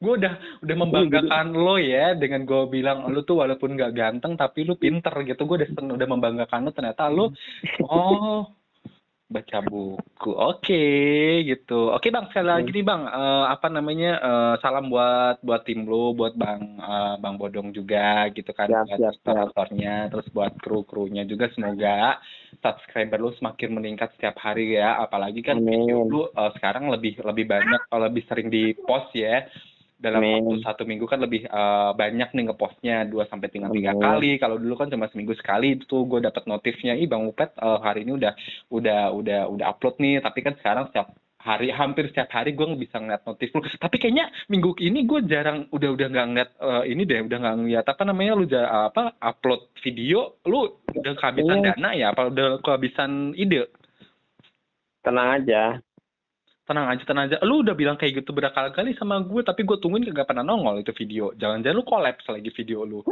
gue 0.00 0.16
udah 0.16 0.64
udah 0.64 0.76
membanggakan 0.80 1.52
lo 1.52 1.76
ya 1.76 2.16
dengan 2.16 2.48
gue 2.48 2.72
bilang 2.72 3.04
lu 3.12 3.20
tuh 3.20 3.44
walaupun 3.44 3.76
gak 3.76 3.96
ganteng 3.96 4.36
tapi 4.36 4.68
lu 4.68 4.76
pinter 4.76 5.12
gitu. 5.24 5.48
Gue 5.48 5.64
udah 5.64 5.96
udah 5.96 6.08
membanggakan 6.08 6.68
lu 6.68 6.72
ternyata 6.76 7.08
lu 7.08 7.32
oh 7.88 8.59
baca 9.30 9.58
buku. 9.62 10.30
Oke 10.34 10.84
gitu. 11.46 11.94
Oke 11.94 12.10
Bang, 12.10 12.26
sekali 12.28 12.50
lagi 12.50 12.70
nih 12.74 12.82
Bang, 12.82 13.06
eh, 13.06 13.44
apa 13.46 13.70
namanya? 13.70 14.18
eh, 14.18 14.54
salam 14.58 14.90
buat 14.90 15.38
buat 15.46 15.62
tim 15.62 15.86
lu, 15.86 16.12
buat 16.18 16.34
Bang 16.34 16.82
eh, 16.82 17.14
Bang 17.22 17.38
Bodong 17.38 17.70
juga 17.70 18.26
gitu 18.34 18.50
kan 18.50 18.66
Siap, 18.66 18.84
buat 18.90 18.98
siap, 18.98 19.12
aktor-aktornya, 19.22 20.10
terus 20.10 20.26
buat 20.34 20.52
kru-krunya 20.58 21.22
juga 21.24 21.46
semoga 21.54 22.18
subscriber 22.58 23.22
lu 23.22 23.30
semakin 23.38 23.70
meningkat 23.70 24.10
setiap 24.18 24.34
hari 24.42 24.74
ya. 24.74 24.98
Apalagi 24.98 25.46
kan 25.46 25.62
Amin. 25.62 25.86
video 25.86 26.02
lu 26.04 26.22
eh, 26.26 26.50
sekarang 26.58 26.90
lebih 26.90 27.22
lebih 27.22 27.46
banyak 27.46 27.80
lebih 27.86 28.26
sering 28.26 28.50
di 28.50 28.74
post 28.82 29.14
ya. 29.14 29.46
Dalam 30.00 30.24
Amin. 30.24 30.40
waktu 30.40 30.64
satu 30.64 30.88
minggu 30.88 31.04
kan 31.04 31.20
lebih 31.20 31.44
eh, 31.44 31.90
banyak 31.92 32.32
nih 32.32 32.44
ngepostnya 32.48 33.04
dua 33.04 33.28
sampai 33.28 33.52
tiga 33.52 33.68
tiga 33.68 33.92
kali. 33.92 34.40
Kalau 34.40 34.56
dulu 34.56 34.72
kan 34.74 34.88
cuma 34.88 35.12
seminggu 35.12 35.36
sekali 35.36 35.76
itu 35.76 36.08
gue 36.08 36.24
dapat 36.24 36.48
notifnya, 36.48 36.96
ih 36.96 37.04
Bang 37.04 37.28
Upet 37.28 37.52
eh, 37.52 37.78
hari 37.84 38.08
ini 38.08 38.16
udah 38.16 38.32
udah 38.72 39.12
udah 39.12 39.40
udah 39.46 39.66
upload 39.68 40.00
nih. 40.00 40.24
Tapi 40.24 40.40
kan 40.40 40.56
sekarang 40.56 40.88
setiap 40.88 41.12
hari 41.36 41.68
hampir 41.68 42.08
setiap 42.08 42.32
hari 42.32 42.52
gue 42.52 42.64
bisa 42.76 42.96
ngeliat 42.96 43.24
notif 43.24 43.52
lu. 43.52 43.60
Tapi 43.60 43.96
kayaknya 43.96 44.28
minggu 44.48 44.72
ini 44.80 45.04
gue 45.04 45.20
jarang 45.24 45.68
udah 45.68 45.88
udah 45.92 46.06
nggak 46.08 46.26
ngeliat 46.32 46.50
eh, 46.56 46.84
ini 46.88 47.02
deh, 47.04 47.20
udah 47.20 47.36
nggak 47.36 47.56
ngeliat 47.60 47.84
apa 47.84 48.02
namanya 48.08 48.32
lu 48.40 48.44
ja- 48.48 48.88
apa 48.88 49.12
upload 49.20 49.68
video 49.84 50.40
lu 50.48 50.80
udah 50.96 51.12
kehabisan 51.12 51.60
Iya. 51.60 51.76
dana 51.76 51.90
ya? 51.92 52.06
Apa 52.16 52.32
udah 52.32 52.48
kehabisan 52.64 53.36
ide? 53.36 53.68
Tenang 55.00 55.40
aja. 55.40 55.80
Tenang 56.70 56.86
aja 56.86 57.02
tenang 57.02 57.26
aja. 57.26 57.42
Lu 57.42 57.66
udah 57.66 57.74
bilang 57.74 57.98
kayak 57.98 58.22
gitu 58.22 58.30
berkali-kali 58.30 58.94
sama 58.94 59.18
gue 59.26 59.42
tapi 59.42 59.66
gue 59.66 59.74
tungguin 59.82 60.06
kagak 60.06 60.30
pernah 60.30 60.46
nongol 60.46 60.78
itu 60.78 60.94
video. 60.94 61.34
Jangan-jangan 61.34 61.74
lu 61.74 61.82
kolaps 61.82 62.30
lagi 62.30 62.50
video 62.54 62.86
lu. 62.86 63.02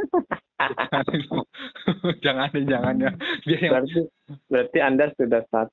Jangan 2.25 2.51
jangan 2.51 2.95
ya. 2.99 3.11
Biar 3.47 3.59
yang 3.59 3.73
Berarti 3.79 3.99
berarti 4.47 4.79
Anda 4.79 5.05
sudah 5.15 5.41
sudah 5.51 5.71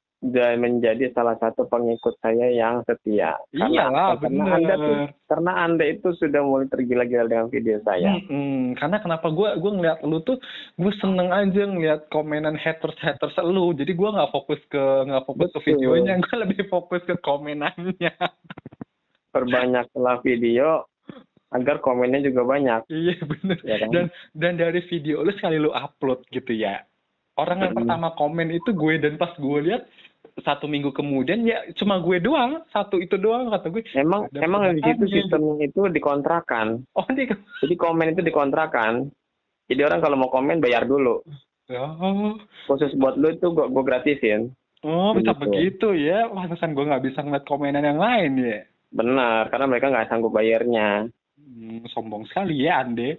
menjadi 0.57 1.13
salah 1.13 1.37
satu 1.37 1.69
pengikut 1.69 2.17
saya 2.19 2.49
yang 2.49 2.81
setia. 2.83 3.37
Iyalah, 3.53 4.17
karena 4.17 4.43
bener. 4.43 4.57
Anda 4.57 4.75
tuh 4.75 4.97
karena 5.29 5.53
Anda 5.61 5.85
itu 5.87 6.09
sudah 6.17 6.41
mulai 6.41 6.67
tergila-gila 6.67 7.29
dengan 7.29 7.47
video 7.53 7.79
saya. 7.85 8.17
Mm-mm. 8.17 8.75
karena 8.75 8.97
kenapa 8.99 9.29
gue 9.29 9.49
gue 9.61 9.73
ngeliat 9.77 10.01
lu 10.03 10.19
tuh 10.23 10.41
gue 10.77 10.93
seneng 10.99 11.29
aja 11.31 11.63
ngeliat 11.69 12.09
komenan 12.09 12.57
haters 12.57 12.97
haters 12.97 13.37
lu 13.45 13.77
jadi 13.77 13.93
gue 13.93 14.09
nggak 14.09 14.33
fokus 14.33 14.61
ke 14.73 14.83
nggak 15.05 15.25
fokus 15.29 15.53
ke 15.53 15.61
videonya 15.69 16.17
gue 16.17 16.37
lebih 16.49 16.65
fokus 16.67 17.05
ke 17.05 17.15
komenannya 17.21 18.13
Perbanyaklah 19.35 20.25
video 20.25 20.89
agar 21.53 21.79
komennya 21.79 22.25
juga 22.25 22.43
banyak, 22.43 22.89
iya 22.91 23.17
bener 23.23 23.59
ya 23.63 23.77
kan? 23.79 23.89
dan 23.95 24.05
dan 24.35 24.53
dari 24.57 24.81
video 24.89 25.23
lu 25.23 25.31
sekali 25.31 25.61
lu 25.61 25.71
upload 25.71 26.25
gitu 26.33 26.51
ya 26.51 26.83
orang 27.37 27.63
yang 27.63 27.73
Hmm. 27.73 27.85
pertama 27.85 28.09
komen 28.17 28.49
itu 28.51 28.73
gue 28.73 28.97
dan 28.99 29.15
pas 29.15 29.31
gue 29.37 29.59
lihat 29.63 29.85
satu 30.37 30.69
minggu 30.69 30.93
kemudian 30.93 31.43
ya 31.43 31.65
cuma 31.75 31.97
gue 31.97 32.21
doang 32.21 32.61
satu 32.69 33.01
itu 33.01 33.17
doang 33.17 33.49
kata 33.49 33.73
gue 33.73 33.81
Emang 33.97 34.29
emang 34.37 34.69
di 34.73 34.85
situ 34.85 35.05
sistemnya 35.09 35.65
itu 35.65 35.89
dikontrakan. 35.89 36.85
oh 36.93 37.07
dia 37.11 37.33
Jadi 37.65 37.75
komen 37.75 38.13
itu 38.13 38.21
dikontrakan. 38.21 39.09
Jadi 39.67 39.81
orang 39.81 39.99
kalau 39.99 40.15
mau 40.15 40.29
komen 40.29 40.61
bayar 40.61 40.85
dulu. 40.85 41.25
oh, 41.67 42.37
Khusus 42.69 42.95
buat 42.95 43.17
lu 43.17 43.33
itu 43.33 43.49
gua, 43.51 43.67
gua 43.67 43.83
gratisin. 43.83 44.53
oh 44.85 45.17
bisa 45.17 45.33
Begitu. 45.33 45.43
begitu 45.43 45.89
ya 45.99 46.29
pantesan 46.29 46.77
gue 46.77 46.85
nggak 46.85 47.05
bisa 47.05 47.25
ngeliat 47.25 47.45
komenan 47.45 47.83
yang 47.83 47.99
lain 47.99 48.33
ya 48.39 48.61
Benar, 48.87 49.51
karena 49.51 49.67
mereka 49.67 49.91
nggak 49.91 50.09
sanggup 50.09 50.31
bayarnya. 50.31 51.11
Hmm, 51.37 51.83
sombong 51.91 52.23
sekali 52.29 52.65
ya 52.65 52.81
ande 52.81 53.19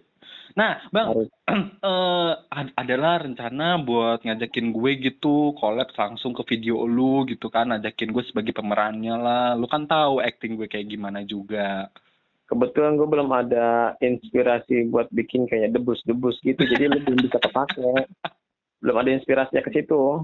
nah 0.58 0.82
bang 0.90 1.08
Harus. 1.14 1.30
eh 1.86 2.32
ad- 2.50 2.76
adalah 2.76 3.22
rencana 3.22 3.78
buat 3.78 4.26
ngajakin 4.26 4.74
gue 4.74 4.92
gitu 5.06 5.54
collab 5.56 5.94
langsung 5.94 6.34
ke 6.34 6.44
video 6.50 6.84
lu 6.90 7.24
gitu 7.30 7.48
kan 7.54 7.70
ngajakin 7.70 8.10
gue 8.10 8.24
sebagai 8.26 8.58
pemerannya 8.58 9.16
lah. 9.16 9.48
Lu 9.54 9.70
kan 9.70 9.86
tahu 9.86 10.20
acting 10.20 10.58
gue 10.58 10.66
kayak 10.66 10.90
gimana 10.90 11.22
juga. 11.24 11.88
Kebetulan 12.50 12.98
gue 12.98 13.08
belum 13.08 13.30
ada 13.30 13.94
inspirasi 14.02 14.88
buat 14.90 15.12
bikin 15.14 15.46
kayak 15.46 15.76
debus-debus 15.76 16.42
gitu 16.42 16.64
jadi 16.66 16.90
lu 16.90 17.06
belum 17.06 17.20
bisa 17.22 17.38
kepake. 17.38 18.08
Belum 18.82 18.94
ada 18.94 19.10
inspirasinya 19.10 19.66
ke 19.66 19.74
situ. 19.74 20.22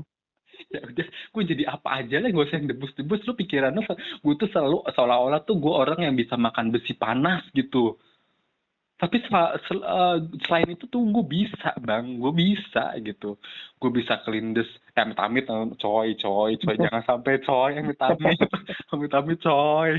Ya 0.70 0.86
udah 0.86 1.08
gue 1.10 1.44
jadi 1.50 1.64
apa 1.74 2.06
aja 2.06 2.22
lah 2.22 2.30
gue 2.30 2.44
usah 2.46 2.62
yang 2.62 2.70
debus-debus. 2.70 3.26
Lu 3.26 3.34
pikirannya 3.34 3.82
se- 3.82 3.98
gue 4.22 4.34
tuh 4.38 4.50
selalu 4.54 4.86
seolah-olah 4.94 5.42
tuh 5.42 5.58
gue 5.58 5.74
orang 5.74 6.06
yang 6.06 6.14
bisa 6.14 6.38
makan 6.38 6.70
besi 6.70 6.94
panas 6.94 7.42
gitu 7.58 7.98
tapi 9.02 9.18
sel- 9.26 9.58
sel- 9.68 9.88
eh, 9.88 10.18
selain 10.46 10.70
itu 10.70 10.86
tuh 10.88 11.02
gue 11.10 11.26
bisa 11.26 11.74
bang. 11.82 12.22
Gue 12.22 12.32
bisa 12.32 12.94
gitu. 13.02 13.36
Gue 13.82 13.92
bisa 13.92 14.22
kelindes 14.22 14.70
eh 14.94 15.02
amit-amit 15.02 15.50
eh, 15.50 15.68
coy 15.82 16.14
coy 16.16 16.52
coy. 16.62 16.76
Jangan 16.78 17.04
sampai 17.04 17.42
coy 17.42 17.72
amit-amit 17.76 18.40
amit-amit 18.94 19.40
coy. 19.48 19.98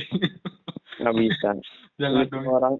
Nggak 1.02 1.14
bisa. 1.20 1.48
Jangan 1.98 2.26
dong. 2.30 2.46
orang 2.46 2.74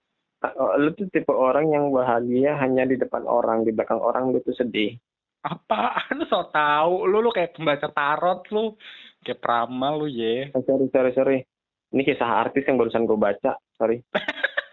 oh, 0.56 0.72
lu 0.78 0.90
tuh 0.94 1.10
tipe 1.10 1.34
orang 1.34 1.72
yang 1.74 1.90
bahagia 1.90 2.56
hanya 2.62 2.86
di 2.86 2.96
depan 2.96 3.26
orang 3.26 3.66
di 3.66 3.74
belakang 3.74 3.98
orang 3.98 4.30
lu 4.30 4.38
tuh 4.40 4.54
sedih. 4.54 4.94
Apaan? 5.44 6.14
Lu 6.14 6.24
so 6.30 6.48
tau. 6.48 7.04
Lu 7.04 7.20
lu 7.20 7.34
kayak 7.34 7.58
pembaca 7.58 7.90
tarot 7.90 8.48
lu. 8.54 8.78
Kayak 9.20 9.44
peramal 9.44 10.00
lu 10.00 10.08
ye. 10.08 10.48
Eh, 10.48 10.62
sorry 10.64 10.86
sorry 10.88 11.12
sorry. 11.12 11.38
Ini 11.92 12.00
kisah 12.00 12.48
artis 12.48 12.64
yang 12.64 12.80
barusan 12.80 13.06
gue 13.06 13.14
baca 13.14 13.54
sorry 13.78 14.02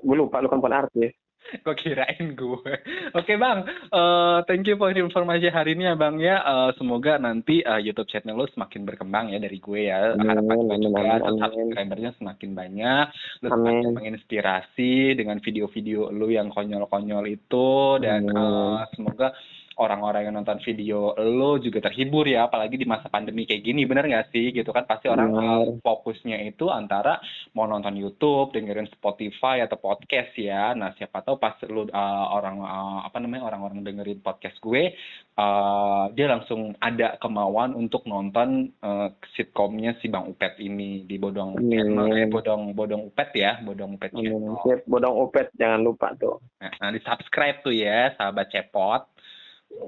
gue 0.00 0.16
lupa 0.16 0.40
lu 0.40 0.48
kan 0.48 0.60
bukan 0.62 0.78
artis 0.86 1.12
gue 1.60 1.74
kirain 1.76 2.32
gue. 2.32 2.72
Oke 3.18 3.34
bang, 3.36 3.66
eh 3.92 4.38
thank 4.48 4.64
you 4.64 4.78
for 4.78 4.88
informasi 4.94 5.52
hari 5.52 5.76
ini 5.76 5.90
ya 5.90 5.94
bang 5.98 6.16
ya. 6.22 6.40
Eh, 6.40 6.70
semoga 6.80 7.18
nanti 7.20 7.60
eh, 7.60 7.80
YouTube 7.82 8.08
channel 8.08 8.38
lo 8.38 8.46
semakin 8.48 8.88
berkembang 8.88 9.34
ya 9.34 9.38
dari 9.42 9.58
gue 9.60 9.90
ya. 9.90 10.16
Harapan 10.16 10.56
gue 10.64 10.78
juga 10.80 11.20
subscribernya 11.20 12.10
semakin 12.16 12.50
banyak. 12.56 13.06
Lo 13.44 13.48
semakin 13.52 13.92
menginspirasi 13.92 15.18
dengan 15.18 15.42
video-video 15.42 16.08
lo 16.08 16.26
yang 16.30 16.48
konyol-konyol 16.48 17.24
itu 17.28 18.00
dan 18.00 18.22
eh, 18.30 18.80
semoga 18.96 19.34
orang-orang 19.82 20.30
yang 20.30 20.38
nonton 20.38 20.62
video 20.62 21.12
lo 21.18 21.58
juga 21.58 21.82
terhibur 21.82 22.24
ya 22.30 22.46
apalagi 22.46 22.78
di 22.78 22.86
masa 22.86 23.10
pandemi 23.10 23.42
kayak 23.42 23.66
gini 23.66 23.82
bener 23.82 24.06
nggak 24.06 24.30
sih? 24.30 24.54
Gitu 24.54 24.70
kan 24.70 24.86
pasti 24.86 25.10
orang 25.10 25.34
Benar. 25.34 25.42
eh, 25.42 25.66
fokusnya 25.82 26.38
itu 26.46 26.70
antara 26.70 27.18
mau 27.58 27.66
nonton 27.66 27.98
YouTube 27.98 28.54
dengerin 28.54 28.86
Spotify 28.94 29.66
atau 29.66 29.76
podcast 29.82 30.30
ya. 30.38 30.72
Nah 30.78 30.94
siapa 30.94 31.20
tahu 31.26 31.36
pas 31.42 31.58
lu 31.66 31.90
eh, 31.90 32.26
orang 32.30 32.62
eh, 32.62 33.00
apa 33.10 33.18
namanya 33.18 33.50
orang-orang 33.50 33.82
dengerin 33.82 34.22
podcast 34.22 34.56
gue 34.62 34.94
eh, 35.36 36.04
dia 36.14 36.26
langsung 36.30 36.78
ada 36.78 37.18
kemauan 37.18 37.74
untuk 37.74 38.06
nonton 38.06 38.70
eh, 38.78 39.08
sitkomnya 39.34 39.98
si 39.98 40.06
Bang 40.06 40.30
Upet 40.30 40.56
ini 40.62 41.02
di 41.04 41.18
Bodong 41.18 41.58
Amin. 41.58 41.74
channel 41.74 42.08
eh, 42.14 42.26
Bodong 42.30 42.72
Bodong 42.72 43.02
Upet 43.10 43.30
ya 43.34 43.58
Bodong 43.60 43.98
Upet 43.98 44.14
Sip, 44.62 44.84
bodong 44.86 45.16
upet 45.18 45.48
jangan 45.58 45.80
lupa 45.82 46.14
tuh. 46.14 46.38
Nah, 46.60 46.90
di 46.92 47.00
subscribe 47.02 47.64
tuh 47.64 47.74
ya 47.74 48.12
sahabat 48.14 48.52
cepot 48.52 49.02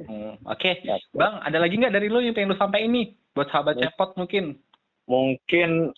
Hmm, 0.04 0.34
Oke, 0.44 0.80
Ya, 0.82 0.96
Bang, 1.12 1.40
ada 1.40 1.58
lagi 1.58 1.76
nggak 1.76 1.94
dari 1.94 2.08
lo 2.08 2.18
yang 2.18 2.34
pengen 2.34 2.52
lo 2.52 2.58
sampai 2.58 2.84
ini 2.84 3.14
buat 3.32 3.48
sahabat 3.48 3.78
Ya. 3.78 3.88
cepot 3.88 4.16
mungkin? 4.16 4.58
mungkin 5.04 5.92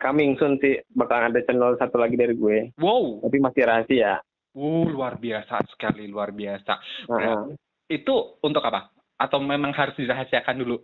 coming 0.00 0.40
soon 0.40 0.56
sih 0.56 0.80
bakal 0.96 1.28
ada 1.28 1.36
channel 1.44 1.76
satu 1.76 2.00
lagi 2.00 2.16
dari 2.16 2.32
gue 2.32 2.72
Wow, 2.80 3.20
tapi 3.20 3.36
masih 3.40 3.62
rahasia 3.68 4.24
uh, 4.56 4.84
luar 4.88 5.20
biasa 5.20 5.60
sekali, 5.68 6.08
luar 6.08 6.32
biasa. 6.32 6.80
Nah, 7.12 7.44
Itu 7.86 8.40
untuk 8.40 8.64
apa? 8.64 8.88
Atau 9.14 9.38
memang 9.38 9.70
harus 9.76 9.92
dirahasiakan 10.00 10.56
dulu? 10.56 10.76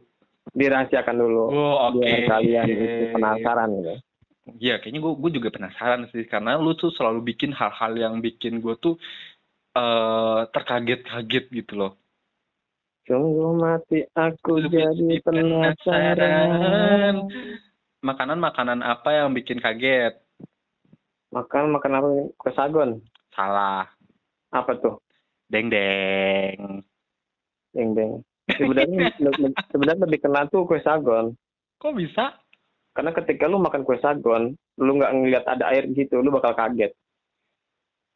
dirahasiakan 0.53 1.17
dulu 1.17 1.45
Oh, 1.55 1.77
oke. 1.89 2.03
biar 2.03 2.29
kalian 2.29 2.67
itu 2.69 3.05
penasaran 3.17 3.71
gitu 3.81 3.95
Iya, 4.59 4.83
kayaknya 4.83 5.01
gue 5.01 5.13
gue 5.23 5.31
juga 5.39 5.49
penasaran 5.55 6.11
sih 6.11 6.27
karena 6.27 6.59
lu 6.59 6.75
tuh 6.75 6.91
selalu 6.93 7.23
bikin 7.33 7.55
hal-hal 7.55 7.95
yang 7.95 8.19
bikin 8.19 8.59
gue 8.59 8.75
tuh 8.77 8.99
eh 9.73 10.41
terkaget-kaget 10.53 11.47
gitu 11.49 11.73
loh. 11.79 11.93
Sungguh 13.13 13.53
mati 13.61 14.01
aku 14.17 14.73
jadi 14.73 15.21
penasaran. 15.21 16.65
Makanan-makanan 18.01 18.81
apa 18.81 19.13
yang 19.13 19.37
bikin 19.37 19.61
kaget? 19.61 20.17
Makan 21.29 21.77
makan 21.77 21.93
apa? 22.01 22.09
ini? 22.09 22.25
Kue 22.41 22.53
sagon. 22.57 23.05
Salah. 23.37 23.85
Apa 24.49 24.81
tuh? 24.81 24.97
Deng 25.53 25.69
deng. 25.69 26.81
Deng 27.77 27.93
deng. 27.93 28.25
Sebenarnya 28.49 29.13
sebenarnya 29.73 30.09
lebih 30.09 30.25
kena 30.25 30.49
tuh 30.49 30.65
kue 30.65 30.81
sagon. 30.81 31.37
Kok 31.85 31.93
bisa? 31.93 32.41
Karena 32.97 33.13
ketika 33.13 33.45
lu 33.45 33.61
makan 33.61 33.85
kue 33.85 34.01
sagon, 34.01 34.57
lu 34.81 34.93
nggak 34.97 35.13
ngeliat 35.13 35.45
ada 35.45 35.69
air 35.69 35.85
gitu, 35.93 36.25
lu 36.25 36.33
bakal 36.33 36.57
kaget. 36.57 36.97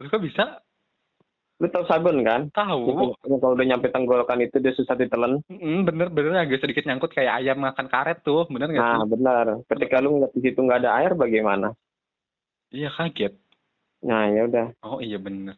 Lu 0.01 0.09
Kok 0.09 0.25
bisa? 0.25 0.65
Lu 1.57 1.66
tahu 1.73 1.88
sagon 1.88 2.21
kan? 2.21 2.53
Tahu. 2.53 3.16
Yang 3.25 3.40
Kalau 3.40 3.55
udah 3.57 3.66
nyampe 3.66 3.88
tenggorokan 3.88 4.45
itu 4.45 4.61
dia 4.61 4.77
susah 4.77 4.92
ditelan. 4.92 5.40
Mm, 5.49 5.88
bener 5.88 6.12
bener 6.12 6.37
agak 6.37 6.61
sedikit 6.61 6.85
nyangkut 6.85 7.16
kayak 7.16 7.40
ayam 7.40 7.64
makan 7.64 7.88
karet 7.88 8.21
tuh, 8.21 8.45
bener 8.53 8.69
nggak 8.69 8.85
Nah, 8.85 9.01
sih? 9.01 9.09
benar. 9.16 9.45
Ketika 9.64 10.05
lu 10.05 10.21
ngeliat 10.21 10.33
di 10.37 10.40
situ 10.45 10.59
nggak 10.61 10.81
ada 10.85 10.90
air, 11.01 11.16
bagaimana? 11.16 11.73
Iya 12.69 12.92
kaget. 12.92 13.33
Nah, 14.05 14.29
ya 14.29 14.45
udah. 14.45 14.66
Oh 14.85 15.01
iya 15.01 15.16
bener. 15.16 15.57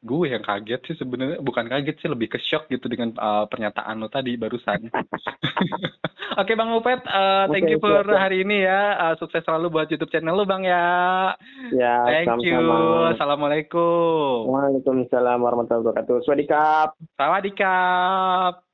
Gue 0.00 0.32
yang 0.32 0.40
kaget 0.40 0.80
sih 0.88 0.96
sebenarnya 0.96 1.44
bukan 1.44 1.68
kaget 1.68 2.00
sih 2.00 2.08
lebih 2.08 2.32
ke 2.32 2.40
shock 2.40 2.72
gitu 2.72 2.88
dengan 2.88 3.12
uh, 3.20 3.44
pernyataan 3.44 4.00
lo 4.00 4.08
tadi 4.08 4.32
barusan. 4.40 4.88
Oke 6.40 6.56
Bang 6.56 6.72
Upet, 6.72 7.04
uh, 7.04 7.50
thank 7.52 7.68
Oke, 7.68 7.76
you 7.76 7.78
for 7.82 8.00
siap. 8.00 8.16
hari 8.16 8.40
ini 8.40 8.64
ya. 8.64 8.96
Uh, 8.96 9.14
sukses 9.20 9.44
selalu 9.44 9.68
buat 9.68 9.92
YouTube 9.92 10.08
channel 10.08 10.32
lu 10.32 10.48
Bang 10.48 10.64
ya. 10.64 11.36
Ya, 11.74 12.06
Thank 12.08 12.48
you. 12.48 12.56
sama-sama. 12.56 13.12
Assalamualaikum. 13.12 14.48
Waalaikumsalam 14.48 15.36
warahmatullahi 15.36 15.84
wabarakatuh. 15.84 16.16
Swadikap. 16.24 16.96
Sawadikap. 17.20 18.69